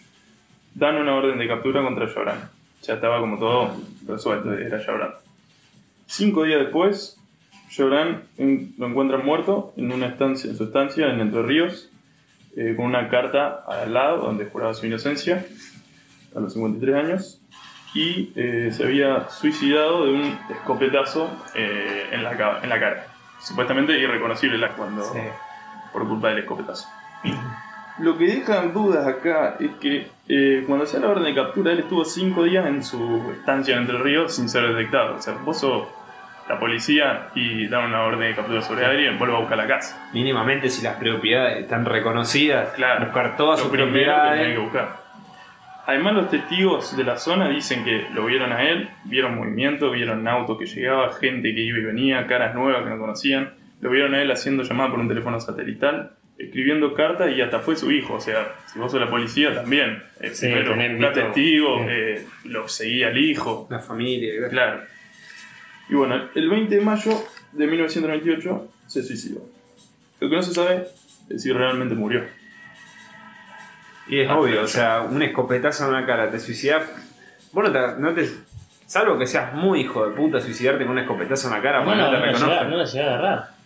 Dan 0.75 0.95
una 0.95 1.13
orden 1.15 1.37
de 1.37 1.45
captura 1.47 1.81
contra 1.83 2.07
Jabrán. 2.07 2.49
Ya 2.83 2.93
estaba 2.93 3.19
como 3.19 3.37
todo 3.37 3.75
resuelto, 4.07 4.53
era 4.53 4.81
Jabrán. 4.81 5.11
Cinco 6.07 6.43
días 6.43 6.61
después, 6.61 7.17
en- 8.37 8.73
lo 8.77 8.87
encuentran 8.87 9.25
muerto 9.25 9.73
en 9.75 9.91
una 9.91 10.07
estancia, 10.07 10.49
en 10.49 10.55
su 10.55 10.63
estancia 10.63 11.11
en 11.13 11.19
Entre 11.19 11.43
Ríos, 11.43 11.89
eh, 12.55 12.75
con 12.77 12.85
una 12.85 13.09
carta 13.09 13.63
al 13.67 13.93
lado 13.93 14.19
donde 14.25 14.45
juraba 14.45 14.73
su 14.73 14.85
inocencia 14.85 15.45
a 16.33 16.39
los 16.39 16.53
53 16.53 16.95
años 16.95 17.38
y 17.93 18.31
eh, 18.35 18.69
se 18.71 18.83
había 18.83 19.29
suicidado 19.29 20.05
de 20.05 20.11
un 20.13 20.39
escopetazo 20.49 21.29
eh, 21.55 22.09
en, 22.11 22.23
la, 22.23 22.59
en 22.61 22.69
la 22.69 22.79
cara. 22.79 23.05
Supuestamente 23.39 23.97
irreconocible 23.97 24.57
la 24.57 24.69
cuando 24.69 25.03
Sí. 25.03 25.19
por 25.93 26.07
culpa 26.07 26.29
del 26.29 26.39
escopetazo. 26.39 26.87
Lo 27.99 28.17
que 28.17 28.25
deja 28.27 28.63
en 28.63 28.73
dudas 28.73 29.05
acá 29.07 29.55
es 29.59 29.71
que 29.81 30.07
eh, 30.29 30.63
cuando 30.67 30.85
da 30.85 30.99
la 30.99 31.07
orden 31.09 31.23
de 31.25 31.35
captura, 31.35 31.71
él 31.73 31.79
estuvo 31.79 32.05
cinco 32.05 32.43
días 32.43 32.65
en 32.65 32.83
su 32.83 33.31
estancia 33.37 33.75
en 33.75 33.81
Entre 33.81 33.97
Ríos 33.97 34.35
sin 34.35 34.47
ser 34.47 34.67
detectado. 34.73 35.15
O 35.15 35.21
sea, 35.21 35.33
vos 35.43 35.59
sos 35.59 35.87
la 36.47 36.57
policía 36.59 37.27
y 37.35 37.67
dan 37.67 37.85
una 37.85 38.03
orden 38.03 38.21
de 38.29 38.35
captura 38.35 38.61
sobre 38.61 38.85
alguien, 38.85 39.19
vuelve 39.19 39.35
a 39.35 39.39
buscar 39.39 39.57
la 39.57 39.67
casa. 39.67 40.09
Mínimamente, 40.13 40.69
si 40.69 40.81
las 40.81 40.95
propiedades 40.95 41.59
están 41.63 41.85
reconocidas, 41.85 42.69
Claro. 42.69 43.05
buscar 43.05 43.35
todas 43.35 43.59
Lo 43.59 43.65
sus 43.65 43.71
primero 43.71 43.91
que 43.91 44.01
propiedades. 44.03 44.53
que 44.53 44.57
buscar. 44.59 45.08
Además, 45.89 46.13
los 46.13 46.29
testigos 46.29 46.95
de 46.95 47.03
la 47.03 47.17
zona 47.17 47.49
dicen 47.49 47.83
que 47.83 48.05
lo 48.13 48.27
vieron 48.27 48.51
a 48.51 48.61
él, 48.69 48.89
vieron 49.05 49.35
movimiento, 49.35 49.89
vieron 49.89 50.27
autos 50.27 50.59
que 50.59 50.67
llegaba, 50.67 51.11
gente 51.13 51.55
que 51.55 51.61
iba 51.61 51.79
y 51.79 51.81
venía, 51.81 52.27
caras 52.27 52.53
nuevas 52.53 52.83
que 52.83 52.91
no 52.91 52.99
conocían. 52.99 53.55
Lo 53.81 53.89
vieron 53.89 54.13
a 54.13 54.21
él 54.21 54.29
haciendo 54.29 54.61
llamada 54.61 54.91
por 54.91 54.99
un 54.99 55.07
teléfono 55.07 55.39
satelital, 55.39 56.11
escribiendo 56.37 56.93
cartas 56.93 57.35
y 57.35 57.41
hasta 57.41 57.57
fue 57.61 57.75
su 57.75 57.89
hijo. 57.91 58.13
O 58.13 58.19
sea, 58.19 58.53
si 58.67 58.77
vos 58.77 58.91
sos 58.91 59.01
la 59.01 59.09
policía 59.09 59.55
también. 59.55 60.03
Eh, 60.21 60.29
Sí, 60.31 60.47
testigos, 61.11 61.81
sí. 61.81 61.87
eh, 61.89 62.25
lo 62.43 62.67
seguía 62.67 63.07
al 63.07 63.17
hijo. 63.17 63.67
La 63.71 63.79
familia. 63.79 64.47
Claro. 64.47 64.81
Y 65.89 65.95
bueno, 65.95 66.29
el 66.35 66.49
20 66.49 66.75
de 66.75 66.81
mayo 66.81 67.13
de 67.51 67.65
1998 67.65 68.71
se 68.85 69.01
suicidó. 69.01 69.41
Lo 70.19 70.29
que 70.29 70.35
no 70.35 70.43
se 70.43 70.53
sabe 70.53 70.83
es 71.31 71.41
si 71.41 71.51
realmente 71.51 71.95
murió. 71.95 72.25
Y 74.09 74.21
es 74.21 74.29
obvio, 74.29 74.63
o 74.63 74.67
sea, 74.67 75.01
un 75.01 75.21
escopetazo 75.21 75.85
en 75.85 75.93
la 75.93 76.05
cara, 76.05 76.29
te 76.29 76.39
suicidas. 76.39 76.83
Bueno, 77.51 77.71
te, 77.71 78.01
no 78.01 78.13
te. 78.13 78.27
Salvo 78.85 79.19
que 79.19 79.27
seas 79.27 79.53
muy 79.53 79.81
hijo 79.81 80.07
de 80.07 80.15
puta, 80.15 80.39
suicidarte 80.39 80.83
con 80.83 80.93
un 80.93 80.99
escopetazo 80.99 81.47
en 81.47 81.53
la 81.53 81.61
cara, 81.61 81.83
porque 81.83 81.99
no, 81.99 82.05
te 82.07 82.11
la 82.11 82.19
reconozcan. 82.19 82.69
no 82.71 82.77
la 82.77 82.85
llega 82.85 83.05
a 83.05 83.07
agarrar. 83.13 83.59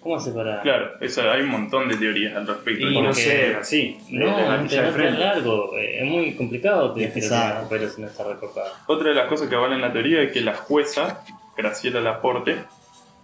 ¿Cómo 0.00 0.16
hace 0.16 0.30
para.? 0.30 0.62
Claro, 0.62 0.92
eso, 1.00 1.30
hay 1.30 1.42
un 1.42 1.50
montón 1.50 1.88
de 1.88 1.96
teorías 1.96 2.34
al 2.36 2.46
respecto. 2.46 2.88
Y 2.88 3.02
no 3.02 3.12
sé, 3.12 3.56
así. 3.56 3.98
No, 4.10 4.64
es 4.64 4.94
frente. 4.94 5.18
largo. 5.18 5.76
Es 5.76 6.04
muy 6.06 6.34
complicado 6.34 6.94
pesado. 6.94 7.62
lo 7.62 7.68
pero 7.68 7.88
si 7.88 8.00
no 8.00 8.06
está 8.06 8.24
recortado. 8.24 8.72
Otra 8.86 9.10
de 9.10 9.14
las 9.14 9.26
cosas 9.26 9.48
que 9.48 9.56
avalan 9.56 9.80
la 9.80 9.92
teoría 9.92 10.22
es 10.22 10.32
que 10.32 10.40
la 10.40 10.54
jueza, 10.54 11.22
Graciela 11.56 12.00
Laporte, 12.00 12.56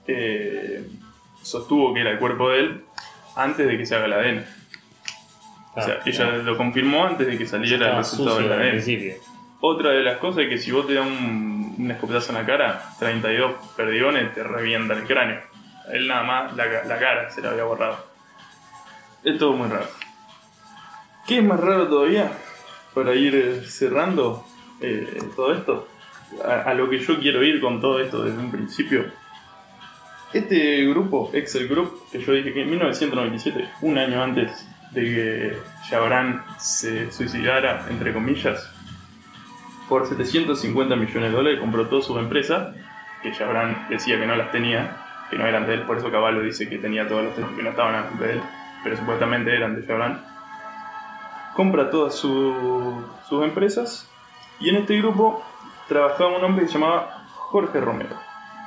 eh, 0.06 0.84
sostuvo 1.42 1.94
que 1.94 2.00
era 2.00 2.11
el 2.11 2.18
cuerpo 2.18 2.50
de 2.50 2.58
él 2.61 2.84
antes 3.37 3.66
de 3.66 3.78
que 3.78 3.87
se 3.87 3.94
haga 3.94 4.06
el 4.06 4.12
ADN. 4.12 4.44
O 5.76 5.83
sea, 5.83 5.99
Claro, 6.00 6.02
ella 6.07 6.26
lo 6.43 6.57
confirmó 6.57 7.04
antes 7.07 7.26
de 7.26 7.37
que 7.38 7.47
saliera 7.47 7.90
el 7.90 7.97
resultado 7.97 8.38
al 8.38 8.52
ADN. 8.52 8.71
principio. 8.71 9.14
Otra 9.61 9.90
de 9.90 10.02
las 10.02 10.19
cosas 10.19 10.45
es 10.45 10.49
que 10.50 10.59
si 10.59 10.71
vos 10.71 10.87
te 10.87 10.95
das 10.95 11.07
un, 11.07 11.75
un 11.78 11.90
escopetazo 11.90 12.33
en 12.33 12.38
la 12.38 12.47
cara, 12.47 12.83
32 12.99 13.52
perdigones 13.76 14.33
te 14.35 14.43
revientan 14.43 14.99
el 14.99 15.04
cráneo. 15.04 15.40
Él 15.93 16.07
nada 16.07 16.23
más 16.23 16.57
la, 16.57 16.64
la 16.85 16.99
cara 16.99 17.31
se 17.31 17.40
la 17.40 17.50
había 17.50 17.64
borrado. 17.64 17.97
Es 19.25 19.38
todo 19.38 19.52
muy 19.54 19.69
raro. 19.69 19.87
¿Qué 21.26 21.38
es 21.38 21.45
más 21.45 21.59
raro 21.59 21.88
todavía? 21.88 22.31
Para 22.93 23.14
ir 23.14 23.35
eh, 23.35 23.62
cerrando 23.66 24.45
eh, 24.81 25.19
todo 25.35 25.54
esto. 25.54 25.88
A, 26.47 26.71
a 26.71 26.75
lo 26.75 26.88
que 26.90 26.99
yo 26.99 27.19
quiero 27.19 27.43
ir 27.43 27.61
con 27.61 27.81
todo 27.81 28.00
esto 28.00 28.23
desde 28.23 28.38
un 28.38 28.50
principio. 28.50 29.07
Este 30.33 30.85
grupo, 30.87 31.31
Excel 31.33 31.69
Group, 31.69 32.09
que 32.11 32.19
yo 32.21 32.33
dije 32.33 32.52
que 32.52 32.62
en 32.62 32.71
1997, 32.71 33.69
un 33.83 33.97
año 33.99 34.23
antes 34.23 34.66
de 34.94 35.02
que 35.02 35.58
Jabrán 35.90 36.44
se 36.58 37.10
suicidara, 37.12 37.86
entre 37.90 38.12
comillas, 38.12 38.70
por 39.88 40.06
750 40.06 40.96
millones 40.96 41.30
de 41.30 41.36
dólares 41.36 41.60
compró 41.60 41.86
todas 41.88 42.04
sus 42.06 42.16
empresas, 42.18 42.74
que 43.22 43.32
Jabrán 43.34 43.86
decía 43.90 44.18
que 44.18 44.26
no 44.26 44.34
las 44.36 44.50
tenía, 44.50 44.96
que 45.30 45.36
no 45.38 45.46
eran 45.46 45.66
de 45.66 45.74
él, 45.74 45.82
por 45.82 45.98
eso 45.98 46.10
Caballo 46.10 46.40
dice 46.42 46.68
que 46.68 46.78
tenía 46.78 47.04
los 47.04 47.34
teléfonos 47.34 47.56
que 47.56 47.62
no 47.62 47.70
estaban 47.70 47.94
a 47.94 48.02
de 48.18 48.32
él, 48.34 48.40
pero 48.82 48.96
supuestamente 48.96 49.54
eran 49.54 49.74
de 49.80 49.86
Jabrán. 49.86 50.24
Compra 51.54 51.90
todas 51.90 52.14
su- 52.14 53.04
sus 53.28 53.44
empresas 53.44 54.10
y 54.60 54.70
en 54.70 54.76
este 54.76 54.98
grupo 54.98 55.44
trabajaba 55.88 56.36
un 56.36 56.44
hombre 56.44 56.64
que 56.64 56.72
se 56.72 56.78
llamaba 56.78 57.24
Jorge 57.34 57.80
Romero. 57.80 58.16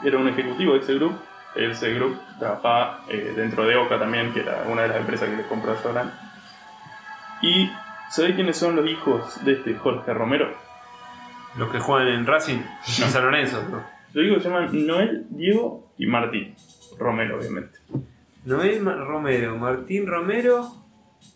Era 0.04 0.18
un 0.18 0.28
ejecutivo 0.28 0.74
de 0.74 0.80
ese 0.80 0.94
grupo. 0.96 1.18
Ese 1.58 1.94
grupo 1.94 2.22
trabajaba 2.40 3.04
eh, 3.10 3.34
dentro 3.36 3.66
de 3.66 3.76
Oca 3.76 3.98
también, 4.00 4.34
que 4.34 4.42
era 4.42 4.64
una 4.68 4.84
de 4.84 4.88
las 4.90 4.98
empresas 4.98 5.30
que 5.30 5.38
le 5.38 5.44
compró 5.48 5.72
a 5.74 5.76
Jordan. 5.76 6.14
Y 7.42 7.70
¿sabés 8.10 8.36
quiénes 8.36 8.58
son 8.58 8.76
los 8.76 8.88
hijos 8.88 9.44
de 9.44 9.54
este 9.54 9.76
Jorge 9.76 10.14
Romero? 10.14 10.54
Los 11.58 11.72
que 11.72 11.80
juegan 11.80 12.08
en 12.10 12.26
Racing, 12.28 12.60
los 13.00 13.10
San 13.12 13.24
Lorenzo. 13.24 13.64
¿no? 13.70 13.84
Los 14.14 14.26
hijos 14.26 14.44
se 14.44 14.50
llaman 14.50 14.88
Noel, 14.88 15.26
Diego 15.30 15.92
y 15.98 16.06
Martín. 16.08 16.56
Romero, 17.00 17.38
obviamente. 17.40 17.78
Noel 18.46 18.82
Ma- 18.82 18.96
Romero, 18.96 19.58
Martín 19.58 20.08
Romero, 20.08 20.72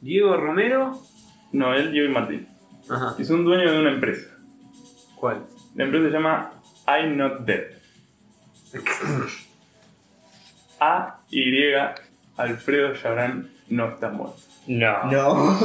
Diego 0.01 0.38
Romero. 0.38 1.00
Noel, 1.51 1.92
Diego 1.92 2.10
y 2.10 2.13
Martín. 2.13 2.48
Ajá. 2.90 3.16
Y 3.18 3.25
son 3.25 3.44
dueños 3.44 3.72
de 3.72 3.80
una 3.80 3.92
empresa. 3.92 4.30
¿Cuál? 5.16 5.44
La 5.75 5.84
empresa 5.84 6.06
se 6.08 6.12
llama 6.13 6.51
I'm 6.88 7.18
Not 7.18 7.40
Dead. 7.42 7.63
A 10.81 11.19
Y 11.29 11.73
Alfredo 12.38 12.95
Chabrán 12.95 13.50
no 13.69 13.89
está 13.89 14.09
muerto. 14.09 14.38
No. 14.67 15.03
No. 15.11 15.57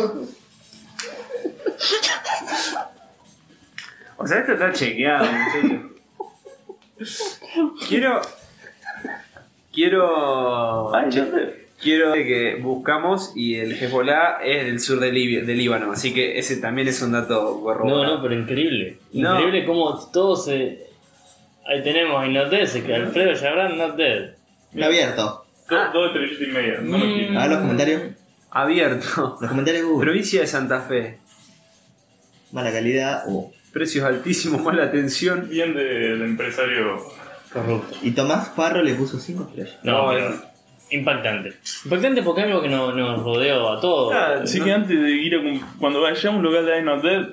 O 4.18 4.26
sea, 4.26 4.38
esto 4.40 4.52
está 4.52 4.72
chequeado, 4.72 5.26
muchachos. 5.30 5.80
Quiero. 7.88 8.20
Quiero. 9.72 10.94
Ay, 10.94 11.10
yo. 11.10 11.24
Quiero 11.82 12.14
que 12.14 12.56
buscamos 12.62 13.32
y 13.36 13.56
el 13.56 13.72
Hezbollah 13.72 14.38
es 14.42 14.64
del 14.64 14.80
sur 14.80 14.98
de, 14.98 15.12
Libia- 15.12 15.44
de 15.44 15.54
Líbano, 15.54 15.92
así 15.92 16.14
que 16.14 16.38
ese 16.38 16.56
también 16.56 16.88
es 16.88 17.02
un 17.02 17.12
dato 17.12 17.42
No, 17.58 17.60
corroborado. 17.62 18.16
no, 18.16 18.22
pero 18.22 18.34
increíble. 18.34 18.98
No. 19.12 19.34
Increíble 19.34 19.66
cómo 19.66 19.98
todo 20.10 20.36
se. 20.36 20.86
Ahí 21.66 21.82
tenemos 21.82 22.24
y 22.24 22.30
Not 22.30 22.48
Dead, 22.48 22.66
que 22.82 22.94
Alfredo 22.94 23.34
Chabrán 23.38 23.76
Not 23.76 23.96
Dead. 23.96 24.35
Está 24.76 24.86
abierto. 24.86 25.44
Dos, 25.68 25.92
dos 25.92 26.06
estrellitas 26.06 26.48
y 26.48 26.50
media. 26.52 26.80
No 26.80 26.98
lo 26.98 27.04
Mm. 27.06 27.14
quiero. 27.14 27.38
A 27.38 27.42
ver 27.42 27.50
los 27.50 27.58
comentarios. 27.60 28.02
Abierto. 28.50 29.38
Los 29.40 29.50
comentarios. 29.50 29.84
Provincia 30.00 30.40
de 30.40 30.46
Santa 30.46 30.80
Fe. 30.82 31.18
Mala 32.52 32.70
calidad. 32.72 33.24
uh. 33.26 33.52
Precios 33.72 34.04
altísimos, 34.04 34.62
mala 34.62 34.84
atención. 34.84 35.48
Bien 35.50 35.74
de- 35.74 35.84
del 35.84 36.22
empresario. 36.22 36.98
Corrupto. 37.52 37.94
Y 38.02 38.12
Tomás 38.12 38.48
Farro 38.54 38.82
le 38.82 38.94
puso 38.94 39.18
5 39.18 39.44
estrellas. 39.48 39.76
No, 39.82 40.06
No, 40.06 40.08
pero 40.14 40.34
impactante. 40.90 41.52
Impactante 41.84 42.22
porque 42.22 42.40
es 42.42 42.46
algo 42.46 42.62
que 42.62 42.68
no- 42.68 42.92
nos 42.92 43.22
rodeó 43.22 43.72
a 43.72 43.80
todos. 43.80 44.14
Ah, 44.14 44.40
Así 44.42 44.58
no. 44.60 44.64
que 44.64 44.72
antes 44.72 45.00
de 45.00 45.10
ir 45.10 45.34
a. 45.34 45.40
Cuando 45.78 46.00
vayamos 46.00 46.24
a 46.24 46.30
un 46.30 46.42
local 46.42 46.64
de 46.64 46.76
I'm 46.76 46.84
Not 46.86 47.02
Dead. 47.02 47.26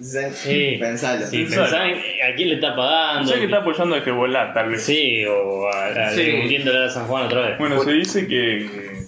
Sí. 0.00 0.76
Pensalo. 0.78 1.26
Sí, 1.26 1.44
Pensalo. 1.44 1.62
pensá 1.64 1.86
en 1.88 2.32
a 2.32 2.36
quién 2.36 2.48
le 2.50 2.54
está 2.56 2.74
pagando. 2.76 3.30
sé 3.32 3.38
que 3.38 3.44
está 3.46 3.58
apoyando 3.58 3.94
a 3.94 3.98
Hezbollah, 3.98 4.52
tal 4.54 4.70
vez. 4.70 4.82
Sí, 4.84 5.24
o 5.26 5.66
a, 5.68 5.86
a 5.86 6.10
Sí. 6.12 6.30
hundiéndole 6.42 6.84
a 6.84 6.88
San 6.88 7.06
Juan 7.06 7.26
otra 7.26 7.40
vez. 7.42 7.58
Bueno, 7.58 7.82
se 7.82 7.92
dice 7.92 8.26
que, 8.28 8.98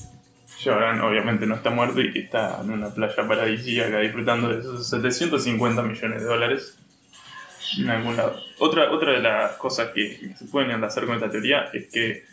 Chabrán 0.58 1.00
obviamente 1.00 1.46
no 1.46 1.54
está 1.54 1.70
muerto 1.70 2.00
y 2.00 2.12
que 2.12 2.18
está 2.20 2.58
en 2.62 2.70
una 2.70 2.88
playa 2.92 3.14
paradisíaca 3.26 3.98
disfrutando 4.00 4.48
de 4.52 4.60
esos 4.60 4.88
750 4.90 5.82
millones 5.82 6.20
de 6.20 6.26
dólares 6.26 6.76
en 7.78 7.88
algún 7.88 8.16
lado. 8.16 8.36
Otra, 8.58 8.90
otra 8.90 9.12
de 9.12 9.20
las 9.20 9.52
cosas 9.52 9.88
que 9.94 10.32
se 10.36 10.44
pueden 10.46 10.82
hacer 10.84 11.06
con 11.06 11.14
esta 11.14 11.30
teoría 11.30 11.70
es 11.72 11.86
que 11.88 12.24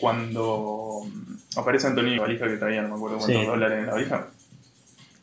cuando 0.00 1.02
mm, 1.04 1.58
aparece 1.58 1.86
Antonio 1.86 2.20
valija 2.22 2.48
que 2.48 2.56
traía 2.56 2.82
no 2.82 2.88
me 2.88 2.94
acuerdo 2.94 3.18
cuántos 3.18 3.40
Sí. 3.40 3.46
dólares 3.46 3.78
en 3.80 3.86
la 3.86 3.92
valija, 3.92 4.26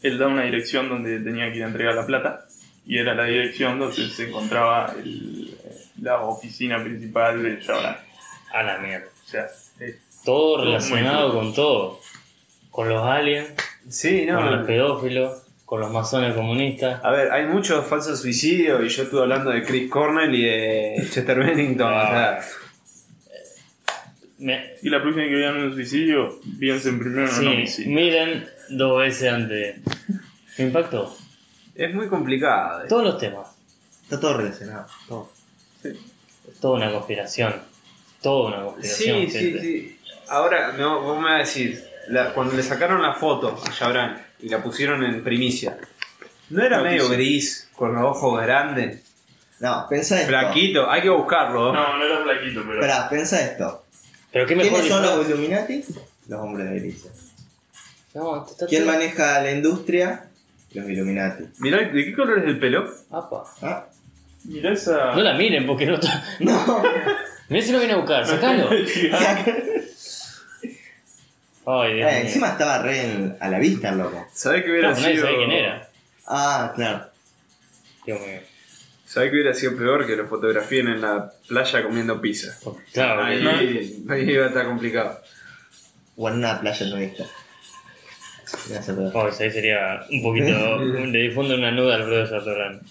él 0.03 0.17
da 0.19 0.27
una 0.27 0.43
dirección 0.43 0.87
donde 0.89 1.19
tenía 1.19 1.49
que 1.51 1.57
ir 1.57 1.63
a 1.63 1.67
entregar 1.67 1.95
la 1.95 2.05
plata 2.05 2.45
y 2.87 2.97
era 2.97 3.13
la 3.13 3.25
dirección 3.25 3.77
donde 3.79 4.07
se 4.09 4.29
encontraba 4.29 4.93
el- 4.97 5.55
la 6.01 6.21
oficina 6.21 6.83
principal 6.83 7.41
de 7.43 7.59
Chabrán. 7.59 7.97
A 8.53 8.63
la 8.63 8.77
mierda. 8.79 9.07
O 9.25 9.29
sea, 9.29 9.45
Todo 10.23 10.63
relacionado 10.63 11.33
con 11.33 11.53
todo. 11.53 11.99
Con 12.71 12.89
los 12.89 13.05
aliens, 13.05 13.49
Sí, 13.89 14.25
con 14.27 14.45
los 14.45 14.59
no. 14.61 14.65
pedófilos, 14.65 15.43
con 15.65 15.79
los 15.81 15.91
masones 15.91 16.33
comunistas. 16.35 17.03
A 17.03 17.11
ver, 17.11 17.31
hay 17.31 17.45
muchos 17.47 17.85
falsos 17.87 18.21
suicidios 18.21 18.83
y 18.83 18.89
yo 18.89 19.03
estuve 19.03 19.21
hablando 19.21 19.49
de 19.51 19.63
Chris 19.63 19.89
Cornell 19.89 20.33
y 20.35 20.43
de 20.43 21.07
Chester 21.11 21.39
Bennington. 21.39 21.93
o 21.93 22.07
sea, 22.07 22.39
Me- 24.39 24.75
Y 24.83 24.89
la 24.89 25.01
próxima 25.01 25.25
que 25.25 25.33
vean 25.35 25.57
un 25.57 25.73
suicidio, 25.73 26.39
piensen 26.59 26.99
primero 26.99 27.23
en 27.27 27.33
un 27.33 27.39
sí, 27.41 27.47
homicidio. 27.47 27.95
miren 27.95 28.47
dos 28.69 28.99
veces 28.99 29.33
antes. 29.33 29.77
Me 30.57 30.65
impactó. 30.65 31.15
Es 31.77 31.93
muy 31.93 32.07
complicado. 32.07 32.87
Todos 32.87 33.03
los 33.03 33.17
temas. 33.17 33.47
Está 34.03 34.19
todo 34.19 34.37
relacionado. 34.37 34.87
Todo. 35.07 35.29
Toda 36.61 36.75
una 36.77 36.91
conspiración. 36.91 37.55
Toda 38.21 38.47
una 38.49 38.63
conspiración. 38.65 39.17
Sí, 39.25 39.31
sí, 39.31 39.39
gente. 39.39 39.61
sí. 39.61 39.99
Ahora, 40.29 40.73
no, 40.73 41.01
vos 41.01 41.17
me 41.19 41.25
vas 41.25 41.35
a 41.35 41.37
decir, 41.39 41.83
la- 42.09 42.33
cuando 42.33 42.53
le 42.55 42.63
sacaron 42.63 43.01
la 43.01 43.13
foto 43.13 43.49
a 43.65 43.71
Jabran 43.71 44.25
y 44.39 44.49
la 44.49 44.61
pusieron 44.63 45.03
en 45.03 45.23
primicia, 45.23 45.77
¿no 46.49 46.63
era 46.63 46.77
No, 46.77 46.83
medio 46.83 47.05
sí. 47.07 47.13
gris, 47.13 47.69
con 47.75 47.93
los 47.93 48.03
ojos 48.03 48.41
grandes? 48.41 49.03
No, 49.59 49.85
pensá 49.89 50.17
esto. 50.17 50.29
Flaquito, 50.29 50.89
hay 50.89 51.01
que 51.01 51.09
buscarlo. 51.09 51.73
No, 51.73 51.97
no 51.97 52.03
era 52.05 52.21
flaquito, 52.23 52.61
pero. 52.65 52.75
Esperá, 52.75 53.09
pensá 53.09 53.41
esto. 53.41 53.85
Pero 54.31 54.45
qué 54.45 54.55
mejor 54.55 54.71
¿Quiénes 54.81 54.91
son 54.91 55.01
los 55.03 55.27
Illuminati? 55.27 55.83
Los 56.27 56.39
hombres 56.41 56.69
de 56.69 56.79
grises. 56.79 57.11
No, 58.13 58.43
te 58.43 58.51
está 58.51 58.65
¿Quién 58.67 58.85
maneja 58.85 59.41
la 59.41 59.51
industria? 59.51 60.25
Los 60.79 60.89
Illuminati. 60.89 61.43
Mirá, 61.59 61.77
¿de 61.79 62.05
qué 62.05 62.13
color 62.13 62.39
es 62.39 62.45
el 62.45 62.59
pelo? 62.59 62.89
Apa. 63.11 63.43
¿Ah? 63.61 63.85
Mirá 64.45 64.71
esa. 64.73 65.13
No 65.15 65.21
la 65.21 65.33
miren 65.33 65.65
porque 65.65 65.85
no 65.85 65.95
está. 65.95 66.23
No. 66.39 66.83
Mirá 67.49 67.61
si 67.65 67.71
lo 67.71 67.79
viene 67.79 67.93
a 67.93 67.97
buscar, 67.97 68.25
sacalo. 68.27 68.69
Ay, 71.69 71.95
Dios 71.95 72.09
Eh, 72.09 72.13
mío. 72.13 72.21
encima 72.23 72.47
estaba 72.49 72.81
re 72.81 73.01
en- 73.11 73.37
a 73.39 73.49
la 73.49 73.59
vista 73.59 73.89
el 73.89 73.97
loco. 73.97 74.25
¿Sabés 74.33 74.63
que 74.63 74.71
hubiera 74.71 74.89
Claro, 74.93 75.01
nadie 75.03 75.15
sido. 75.17 75.35
quién 75.37 75.51
era. 75.51 75.89
Ah, 76.27 76.71
claro. 76.75 77.05
Dios 78.05 78.19
mío. 78.21 78.39
¿Sabés 79.05 79.29
que 79.29 79.35
hubiera 79.37 79.53
sido 79.53 79.77
peor 79.77 80.05
que 80.05 80.15
lo 80.15 80.27
fotografíen 80.27 80.87
en 80.89 81.01
la 81.01 81.31
playa 81.47 81.83
comiendo 81.83 82.19
pizza? 82.21 82.57
Claro, 82.93 83.23
Ahí, 83.25 83.41
no- 83.43 84.13
ahí 84.13 84.29
iba 84.29 84.45
a 84.45 84.47
estar 84.49 84.65
complicado. 84.65 85.19
O 86.17 86.29
en 86.29 86.35
una 86.35 86.59
playa 86.59 86.85
nudista. 86.87 87.25
Puede. 88.67 89.11
Oh, 89.13 89.27
ahí 89.27 89.51
sería 89.51 90.05
un 90.09 90.21
poquito. 90.23 90.77
Le 91.05 91.19
difunde 91.19 91.55
una 91.55 91.71
nuda 91.71 91.95
al 91.95 92.01
Alfredo 92.03 92.27
Sartorán. 92.27 92.81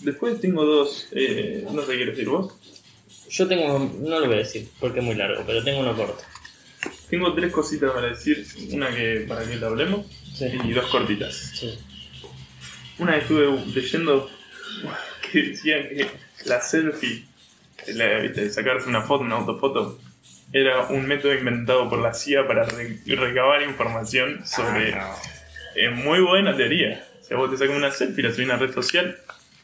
Después 0.00 0.40
tengo 0.40 0.64
dos. 0.64 1.08
Eh, 1.12 1.64
no 1.72 1.82
sé 1.82 1.92
qué 1.92 1.96
quieres 1.96 2.16
decir 2.16 2.28
vos. 2.30 2.54
Yo 3.30 3.46
tengo. 3.48 3.78
No 4.00 4.18
lo 4.20 4.26
voy 4.26 4.34
a 4.36 4.38
decir 4.38 4.68
porque 4.80 4.98
es 4.98 5.04
muy 5.04 5.14
largo, 5.14 5.42
pero 5.46 5.62
tengo 5.62 5.80
uno 5.80 5.94
corto. 5.96 6.22
Tengo 7.08 7.32
tres 7.34 7.52
cositas 7.52 7.92
para 7.92 8.08
decir. 8.08 8.44
Una 8.72 8.94
que 8.94 9.24
para 9.28 9.44
que 9.48 9.56
la 9.56 9.68
hablemos 9.68 10.06
Sí. 10.34 10.46
y 10.64 10.72
dos 10.72 10.86
cortitas. 10.90 11.34
Sí. 11.54 11.78
Una 12.98 13.12
que 13.14 13.18
estuve 13.20 13.64
leyendo 13.74 14.28
que 15.32 15.42
decía 15.42 15.88
que 15.88 16.06
la 16.46 16.60
selfie, 16.60 17.24
la, 17.94 18.18
¿viste? 18.20 18.50
sacarse 18.50 18.88
una 18.88 19.02
foto, 19.02 19.24
una 19.24 19.36
autofoto, 19.36 19.98
era 20.52 20.82
un 20.86 21.06
método 21.06 21.32
inventado 21.34 21.88
por 21.88 21.98
la 22.00 22.12
CIA 22.14 22.46
para 22.46 22.64
re- 22.64 22.98
recabar 23.06 23.62
información 23.62 24.46
sobre. 24.46 24.94
Ah, 24.94 25.14
Es 25.74 25.90
muy 25.92 26.20
buena 26.20 26.54
teoría. 26.56 27.04
O 27.20 27.24
sea, 27.24 27.36
vos 27.38 27.50
te 27.50 27.56
sacas 27.56 27.74
una 27.76 27.90
selfie, 27.90 28.22
la 28.24 28.30
subís 28.32 28.50
a 28.50 28.54
una 28.54 28.66
red 28.66 28.74
social, 28.74 29.16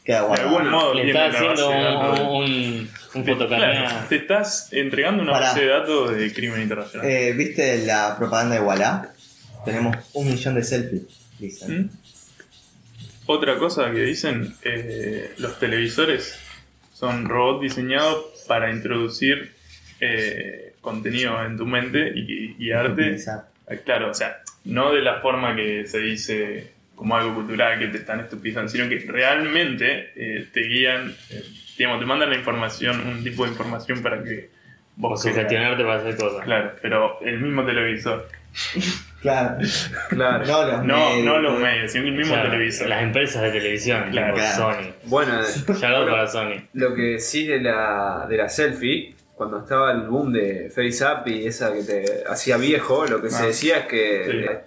Queda 0.03 0.27
de 0.27 0.41
algún 0.41 0.69
modo 0.69 0.93
Le 0.95 1.03
tiene 1.03 1.27
está 1.27 1.43
la 1.43 1.51
haciendo 1.51 1.69
un, 2.33 2.89
un, 3.13 3.23
Te- 3.25 3.31
fotocarnea. 3.33 3.85
claro, 3.89 4.05
te 4.09 4.15
estás 4.15 4.73
entregando 4.73 5.21
una 5.21 5.33
Pará. 5.33 5.47
base 5.49 5.59
de 5.61 5.67
datos 5.67 6.15
de 6.15 6.33
crimen 6.33 6.61
internacional. 6.63 7.07
Eh, 7.07 7.33
¿Viste 7.33 7.85
la 7.85 8.15
propaganda 8.17 8.55
de 8.55 8.61
Walla? 8.61 9.09
Tenemos 9.65 9.97
un 10.13 10.31
millón 10.31 10.55
de 10.55 10.63
selfies, 10.63 11.03
dicen. 11.37 11.81
¿Mm? 11.83 11.89
Otra 13.27 13.57
cosa 13.59 13.91
que 13.91 13.99
dicen, 13.99 14.55
eh, 14.63 15.33
los 15.37 15.59
televisores 15.59 16.39
son 16.93 17.25
robots 17.29 17.61
diseñados 17.61 18.25
para 18.47 18.71
introducir 18.71 19.53
eh, 19.99 20.68
contenido 20.81 21.43
en 21.45 21.57
tu 21.57 21.65
mente 21.65 22.11
y 22.15 22.53
guiarte. 22.55 23.01
Utilizar. 23.01 23.45
Eh, 23.69 23.81
Claro, 23.85 24.09
o 24.09 24.13
sea, 24.13 24.37
no 24.65 24.91
de 24.93 25.01
la 25.01 25.19
forma 25.21 25.55
que 25.55 25.85
se 25.85 25.99
dice 25.99 26.71
como 26.95 27.15
algo 27.15 27.33
cultural 27.35 27.79
que 27.79 27.87
te 27.87 27.97
están 27.99 28.19
estupidizando, 28.19 28.67
sino 28.69 28.89
que 28.89 28.99
realmente 29.07 30.11
eh, 30.15 30.47
te 30.51 30.61
guían, 30.61 31.15
eh, 31.29 31.43
digamos, 31.77 31.99
te 31.99 32.05
mandan 32.05 32.29
la 32.29 32.35
información, 32.35 32.99
un 33.07 33.23
tipo 33.23 33.45
de 33.45 33.51
información 33.51 34.01
para 34.01 34.21
que 34.23 34.49
O 35.01 35.09
vos 35.09 35.21
sugestionarte 35.21 35.83
para 35.83 35.95
hacer 35.99 36.17
cosas. 36.17 36.43
Claro, 36.43 36.73
pero 36.81 37.21
el 37.21 37.39
mismo 37.39 37.65
televisor. 37.65 38.27
Claro. 39.21 39.57
Claro. 40.09 40.45
No 40.45 40.65
los 40.65 40.83
No, 40.85 41.09
medios. 41.09 41.25
no 41.25 41.39
los 41.39 41.59
medios, 41.59 41.91
sino 41.91 42.05
el 42.05 42.13
mismo 42.13 42.33
Claro, 42.33 42.49
televisor. 42.51 42.87
Las 42.89 43.03
empresas 43.03 43.41
de 43.43 43.51
televisión, 43.51 44.05
Claro. 44.11 44.35
Sony. 44.55 44.91
Bueno, 45.05 45.41
Shout 45.43 46.09
para 46.09 46.27
Sony. 46.27 46.55
lo 46.73 46.93
que 46.95 47.19
sí 47.19 47.45
de 47.47 47.61
la, 47.61 48.25
de 48.29 48.37
la 48.37 48.49
selfie, 48.49 49.15
cuando 49.39 49.59
estaba 49.59 49.93
el 49.93 50.01
boom 50.01 50.33
de 50.33 50.69
FaceApp 50.69 51.25
y 51.29 51.47
esa 51.47 51.71
que 51.71 51.81
te 51.83 52.23
hacía 52.29 52.57
viejo, 52.57 53.05
lo 53.05 53.21
que 53.21 53.29
se 53.29 53.41
Ah. 53.43 53.45
decía 53.45 53.77
es 53.79 53.85
que 53.85 54.25
Sí. 54.29 54.37
eh, 54.37 54.59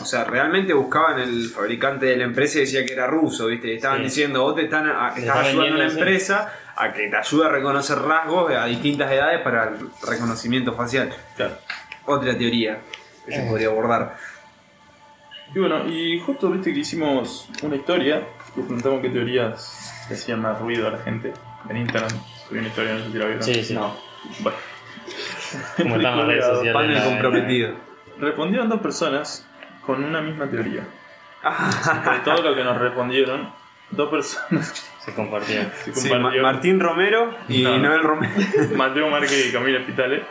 O 0.00 0.04
sea, 0.04 0.22
realmente 0.24 0.72
buscaban 0.72 1.18
el 1.18 1.48
fabricante 1.48 2.06
de 2.06 2.16
la 2.18 2.22
empresa 2.24 2.58
y 2.58 2.60
decía 2.60 2.84
que 2.86 2.92
era 2.92 3.08
ruso, 3.08 3.46
¿viste? 3.46 3.74
Estaban 3.74 3.98
Sí. 3.98 4.04
diciendo, 4.04 4.42
vos 4.42 4.54
te 4.54 4.64
están, 4.64 4.86
a- 4.88 5.08
estás 5.08 5.18
está 5.18 5.40
ayudando 5.40 5.82
a 5.82 5.88
sí. 5.90 5.96
empresa 5.98 6.52
a 6.76 6.92
que 6.92 7.08
te 7.08 7.16
ayude 7.16 7.46
a 7.46 7.48
reconocer 7.48 7.98
rasgos 7.98 8.52
a 8.52 8.66
distintas 8.66 9.10
edades 9.10 9.40
para 9.40 9.64
el 9.70 9.78
reconocimiento 10.06 10.74
facial. 10.74 11.10
Claro. 11.36 11.54
Otra 12.06 12.36
teoría 12.38 12.78
que 13.26 13.32
se 13.32 13.42
Eh. 13.42 13.46
podría 13.48 13.66
abordar. 13.68 14.16
Y 15.54 15.58
bueno, 15.58 15.88
y 15.88 16.20
justo 16.20 16.50
viste 16.50 16.72
que 16.72 16.80
hicimos 16.80 17.48
una 17.62 17.74
historia 17.74 18.20
que 18.54 18.60
preguntamos 18.62 19.00
qué 19.02 19.08
teorías 19.08 20.06
hacían 20.08 20.40
más 20.40 20.60
ruido 20.60 20.86
a 20.86 20.92
la 20.92 20.98
gente. 20.98 21.32
En 21.68 21.76
Instagram 21.76 22.10
subí 22.48 22.58
una 22.60 22.68
historia, 22.68 22.92
no 22.94 22.98
sé 23.06 23.10
si 23.10 23.18
la 23.18 23.24
vieron. 23.26 23.42
Sí, 23.42 23.64
sí. 23.64 23.74
No. 23.74 24.09
Bueno. 24.40 24.56
Como 25.76 25.96
están 25.96 26.18
las 26.18 26.26
redes 26.26 26.44
sociales. 26.44 26.72
Panel 26.72 27.04
comprometido. 27.04 27.74
Respondieron 28.18 28.68
dos 28.68 28.80
personas 28.80 29.46
con 29.84 30.04
una 30.04 30.20
misma 30.20 30.48
teoría. 30.48 30.82
De 32.12 32.18
todo 32.24 32.42
lo 32.42 32.54
que 32.54 32.62
nos 32.62 32.76
respondieron, 32.78 33.52
dos 33.90 34.10
personas 34.10 34.86
Se 35.00 35.14
compartieron. 35.14 35.72
se 35.84 35.94
Sí, 35.94 36.10
Ma-. 36.14 36.30
Martín 36.42 36.78
Romero 36.78 37.34
y 37.48 37.62
No. 37.62 37.78
Noel 37.78 38.02
Romero. 38.02 38.32
Mateo 38.76 39.08
Márquez 39.08 39.46
y 39.48 39.52
Camila 39.52 39.78
Espitale. 39.80 40.22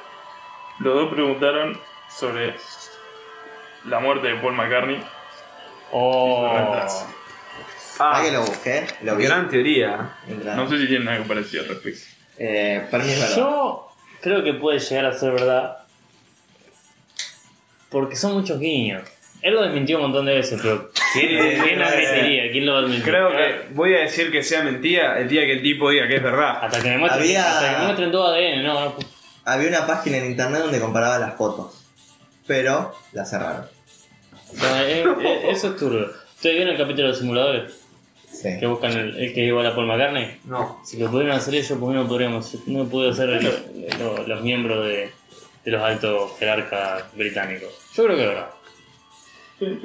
Los 0.80 0.94
dos 0.94 1.12
preguntaron 1.14 1.78
sobre 2.10 2.56
la 3.86 4.00
muerte 4.00 4.28
de 4.28 4.36
Paul 4.36 4.54
McCartney. 4.54 5.04
Oh. 5.92 6.52
Reemplazo. 6.54 7.08
Ah, 8.00 8.22
que 8.24 8.32
lo 8.32 8.42
busqué, 8.46 8.88
lo 9.02 9.18
vi. 9.18 9.26
gran 9.26 9.50
teoría. 9.50 10.12
No 10.56 10.70
sé 10.70 10.78
si 10.78 10.88
tienen 10.88 11.10
algo 11.10 11.26
parecido 11.26 11.64
al 11.64 11.70
respecto. 11.70 12.02
Eh, 12.40 12.88
para 12.90 13.04
mí 13.04 13.12
es 13.12 13.20
verdad. 13.20 13.36
Yo 13.38 13.88
creo 14.22 14.44
que 14.44 14.54
puede 14.54 14.80
llegar 14.80 15.06
a 15.06 15.14
ser 15.14 15.32
verdad. 15.32 15.78
Porque 17.90 18.16
son 18.16 18.34
muchos 18.34 18.60
guiños. 18.60 19.04
Él 19.42 19.54
lo 19.54 19.64
desmintió 19.64 19.98
un 19.98 20.04
montón 20.04 20.26
de 20.26 20.36
veces, 20.36 20.60
pero 20.62 20.92
¿quién, 21.14 21.36
lo 21.80 21.86
admitiría? 21.86 22.52
¿Quién 22.52 22.66
lo 22.66 22.78
admitiría? 22.78 23.04
Creo 23.06 23.30
que 23.32 23.74
voy 23.74 23.94
a 23.96 24.00
decir 24.02 24.32
que 24.32 24.44
sea 24.44 24.64
mentira 24.64 25.18
el 25.20 25.30
día 25.30 25.46
que 25.46 25.54
el 25.54 25.62
tipo 25.62 25.90
diga 25.90 26.08
que 26.08 26.18
es 26.18 26.24
verdad. 26.24 26.60
Hasta 26.64 26.82
que 26.82 26.90
me 26.90 26.98
muestren, 26.98 27.24
Había- 27.24 27.50
hasta 27.50 27.70
que 27.72 27.78
me 27.78 27.84
muestren 27.86 28.12
todo 28.12 28.28
ADN, 28.34 28.64
no, 28.64 28.86
no. 28.86 28.96
Había 29.46 29.70
una 29.70 29.88
página 29.88 30.18
en 30.18 30.26
internet 30.32 30.62
donde 30.62 30.80
comparaba 30.80 31.18
las 31.20 31.36
fotos. 31.36 31.86
Pero 32.46 32.94
la 33.14 33.26
cerraron. 33.26 33.66
no, 34.56 34.82
eh, 34.82 35.04
eh, 35.22 35.42
eso 35.50 35.68
es 35.70 35.78
turbio. 35.78 36.12
¿Ustedes 36.36 36.56
vieron 36.56 36.74
el 36.74 36.78
capítulo 36.78 37.04
de 37.04 37.10
los 37.10 37.20
simuladores? 37.20 37.74
Sí. 38.32 38.58
Que 38.60 38.66
buscan 38.68 38.92
el, 38.94 39.18
el 39.18 39.34
que 39.34 39.42
igual 39.46 39.66
a 39.68 39.76
Paul 39.76 39.88
McCartney. 39.88 40.40
No. 40.46 40.80
Si 40.86 40.98
lo 40.98 41.10
pudieran 41.12 41.38
hacer 41.38 41.56
ellos, 41.56 41.78
¿por 41.78 41.92
qué 41.92 41.96
no 42.00 42.08
podríamos? 42.08 42.68
No 42.68 42.86
pudo 42.88 43.10
hacer 43.12 43.30
el- 43.30 43.44
lo- 44.00 44.26
los 44.28 44.42
miembros 44.42 44.86
de, 44.86 45.10
de 45.66 45.72
los 45.72 45.82
altos 45.82 46.32
jerarcas 46.40 47.04
británicos. 47.16 47.70
Yo 47.96 48.06
creo 48.06 48.16
que 48.16 48.24
es 48.24 48.30
verdad. 48.30 48.50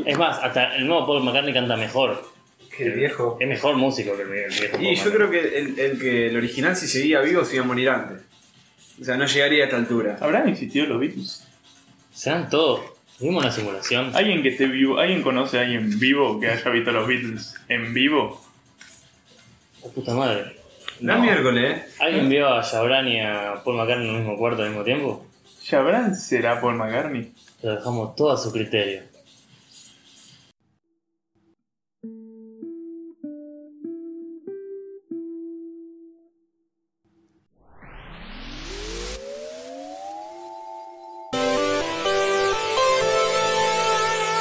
Es 0.06 0.16
más, 0.18 0.38
hasta 0.42 0.76
el 0.76 0.86
nuevo 0.86 1.06
Paul 1.06 1.24
McCartney 1.24 1.52
canta 1.52 1.76
mejor. 1.76 2.24
Qué 2.76 2.90
viejo. 2.90 3.36
Es 3.40 3.48
mejor 3.48 3.76
músico 3.76 4.16
que 4.16 4.22
el 4.22 4.28
vie- 4.28 4.44
el 4.44 4.60
viejo. 4.60 4.78
Y 4.80 4.94
yo 4.96 5.12
creo 5.12 5.30
que 5.30 5.58
el, 5.58 5.78
el 5.78 5.98
que 5.98 6.26
el 6.28 6.36
original 6.36 6.76
si 6.76 6.86
seguía 6.86 7.20
vivo 7.22 7.44
se 7.44 7.56
iba 7.56 7.64
a 7.64 7.68
morir 7.68 7.88
antes. 7.88 8.22
O 9.00 9.04
sea, 9.04 9.16
no 9.16 9.26
llegaría 9.26 9.62
a 9.62 9.66
esta 9.66 9.76
altura. 9.76 10.16
¿Habrán 10.20 10.48
existido 10.48 10.86
los 10.86 11.00
Beatles? 11.00 11.44
Serán 12.12 12.48
todos. 12.48 12.80
Vimos 13.20 13.44
una 13.44 13.52
simulación. 13.52 14.10
¿Alguien 14.14 14.42
que 14.42 14.48
esté 14.48 14.66
vivo? 14.66 14.98
¿Alguien 14.98 15.22
conoce 15.22 15.58
a 15.58 15.62
alguien 15.62 15.98
vivo 15.98 16.40
que 16.40 16.48
haya 16.50 16.70
visto 16.70 16.90
a 16.90 16.92
los 16.92 17.06
Beatles 17.06 17.54
en 17.68 17.94
vivo? 17.94 18.40
Oh, 19.82 19.90
puta 19.90 20.14
madre. 20.14 20.56
No. 21.00 21.20
miércoles, 21.20 21.78
¿eh? 21.78 21.84
¿Alguien 22.00 22.28
vio 22.28 22.48
a 22.48 22.62
Jabran 22.62 23.08
y 23.08 23.20
a 23.20 23.62
Paul 23.64 23.76
McCartney 23.76 24.08
en 24.08 24.14
el 24.14 24.20
mismo 24.20 24.36
cuarto 24.36 24.62
al 24.62 24.68
mismo 24.70 24.84
tiempo? 24.84 25.26
¿Jabran 25.64 26.16
será 26.16 26.60
Paul 26.60 26.76
McCartney? 26.76 27.32
Lo 27.62 27.76
dejamos 27.76 28.16
todo 28.16 28.32
a 28.32 28.36
su 28.36 28.52
criterio. 28.52 29.02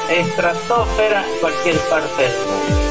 Estratosfera 0.10 1.24
cualquier 1.40 1.78
parte 1.90 2.24
del 2.24 2.32
mundo. 2.32 2.84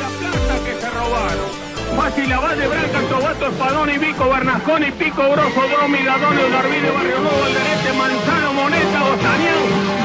la 0.00 0.08
plata 0.18 0.64
que 0.64 0.80
se 0.80 0.90
robaron. 0.90 1.48
Fácil 1.96 2.32
Abad 2.32 2.56
de 2.56 2.66
Branca, 2.68 3.00
Tobato, 3.08 3.46
Espadón 3.46 3.90
y 3.90 3.98
Vico, 3.98 4.28
Bernascón 4.28 4.84
y 4.84 4.90
Pico, 4.92 5.22
Grosso, 5.22 5.68
Bromi, 5.76 5.98
Gadonio, 5.98 6.48
Darvide, 6.50 6.90
Barrio 6.90 7.18
Nuevo, 7.20 7.44
Alderete, 7.44 7.92
Manzano, 7.92 8.52
Moneta, 8.54 9.02
Bostañán, 9.02 9.97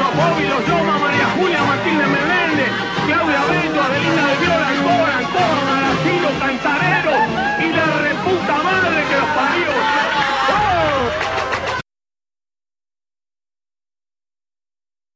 Marco 0.00 0.16
Bobby, 0.16 0.46
Loma, 0.66 0.98
María 0.98 1.26
Julia, 1.36 1.62
Martínez 1.62 2.08
Menéndez, 2.08 2.72
Claudia 3.06 3.44
Beto, 3.50 3.82
Adelina 3.82 4.26
de 4.28 4.36
Viola, 4.38 4.70
Cora, 4.82 5.18
Córdoba, 5.28 5.92
Ciro, 6.02 6.30
Cantarero 6.40 7.12
y 7.58 7.72
la 7.72 7.86
reputa 8.08 8.54
madre 8.62 9.04
que 9.04 9.16
los 9.16 9.28
parió. 9.36 10.69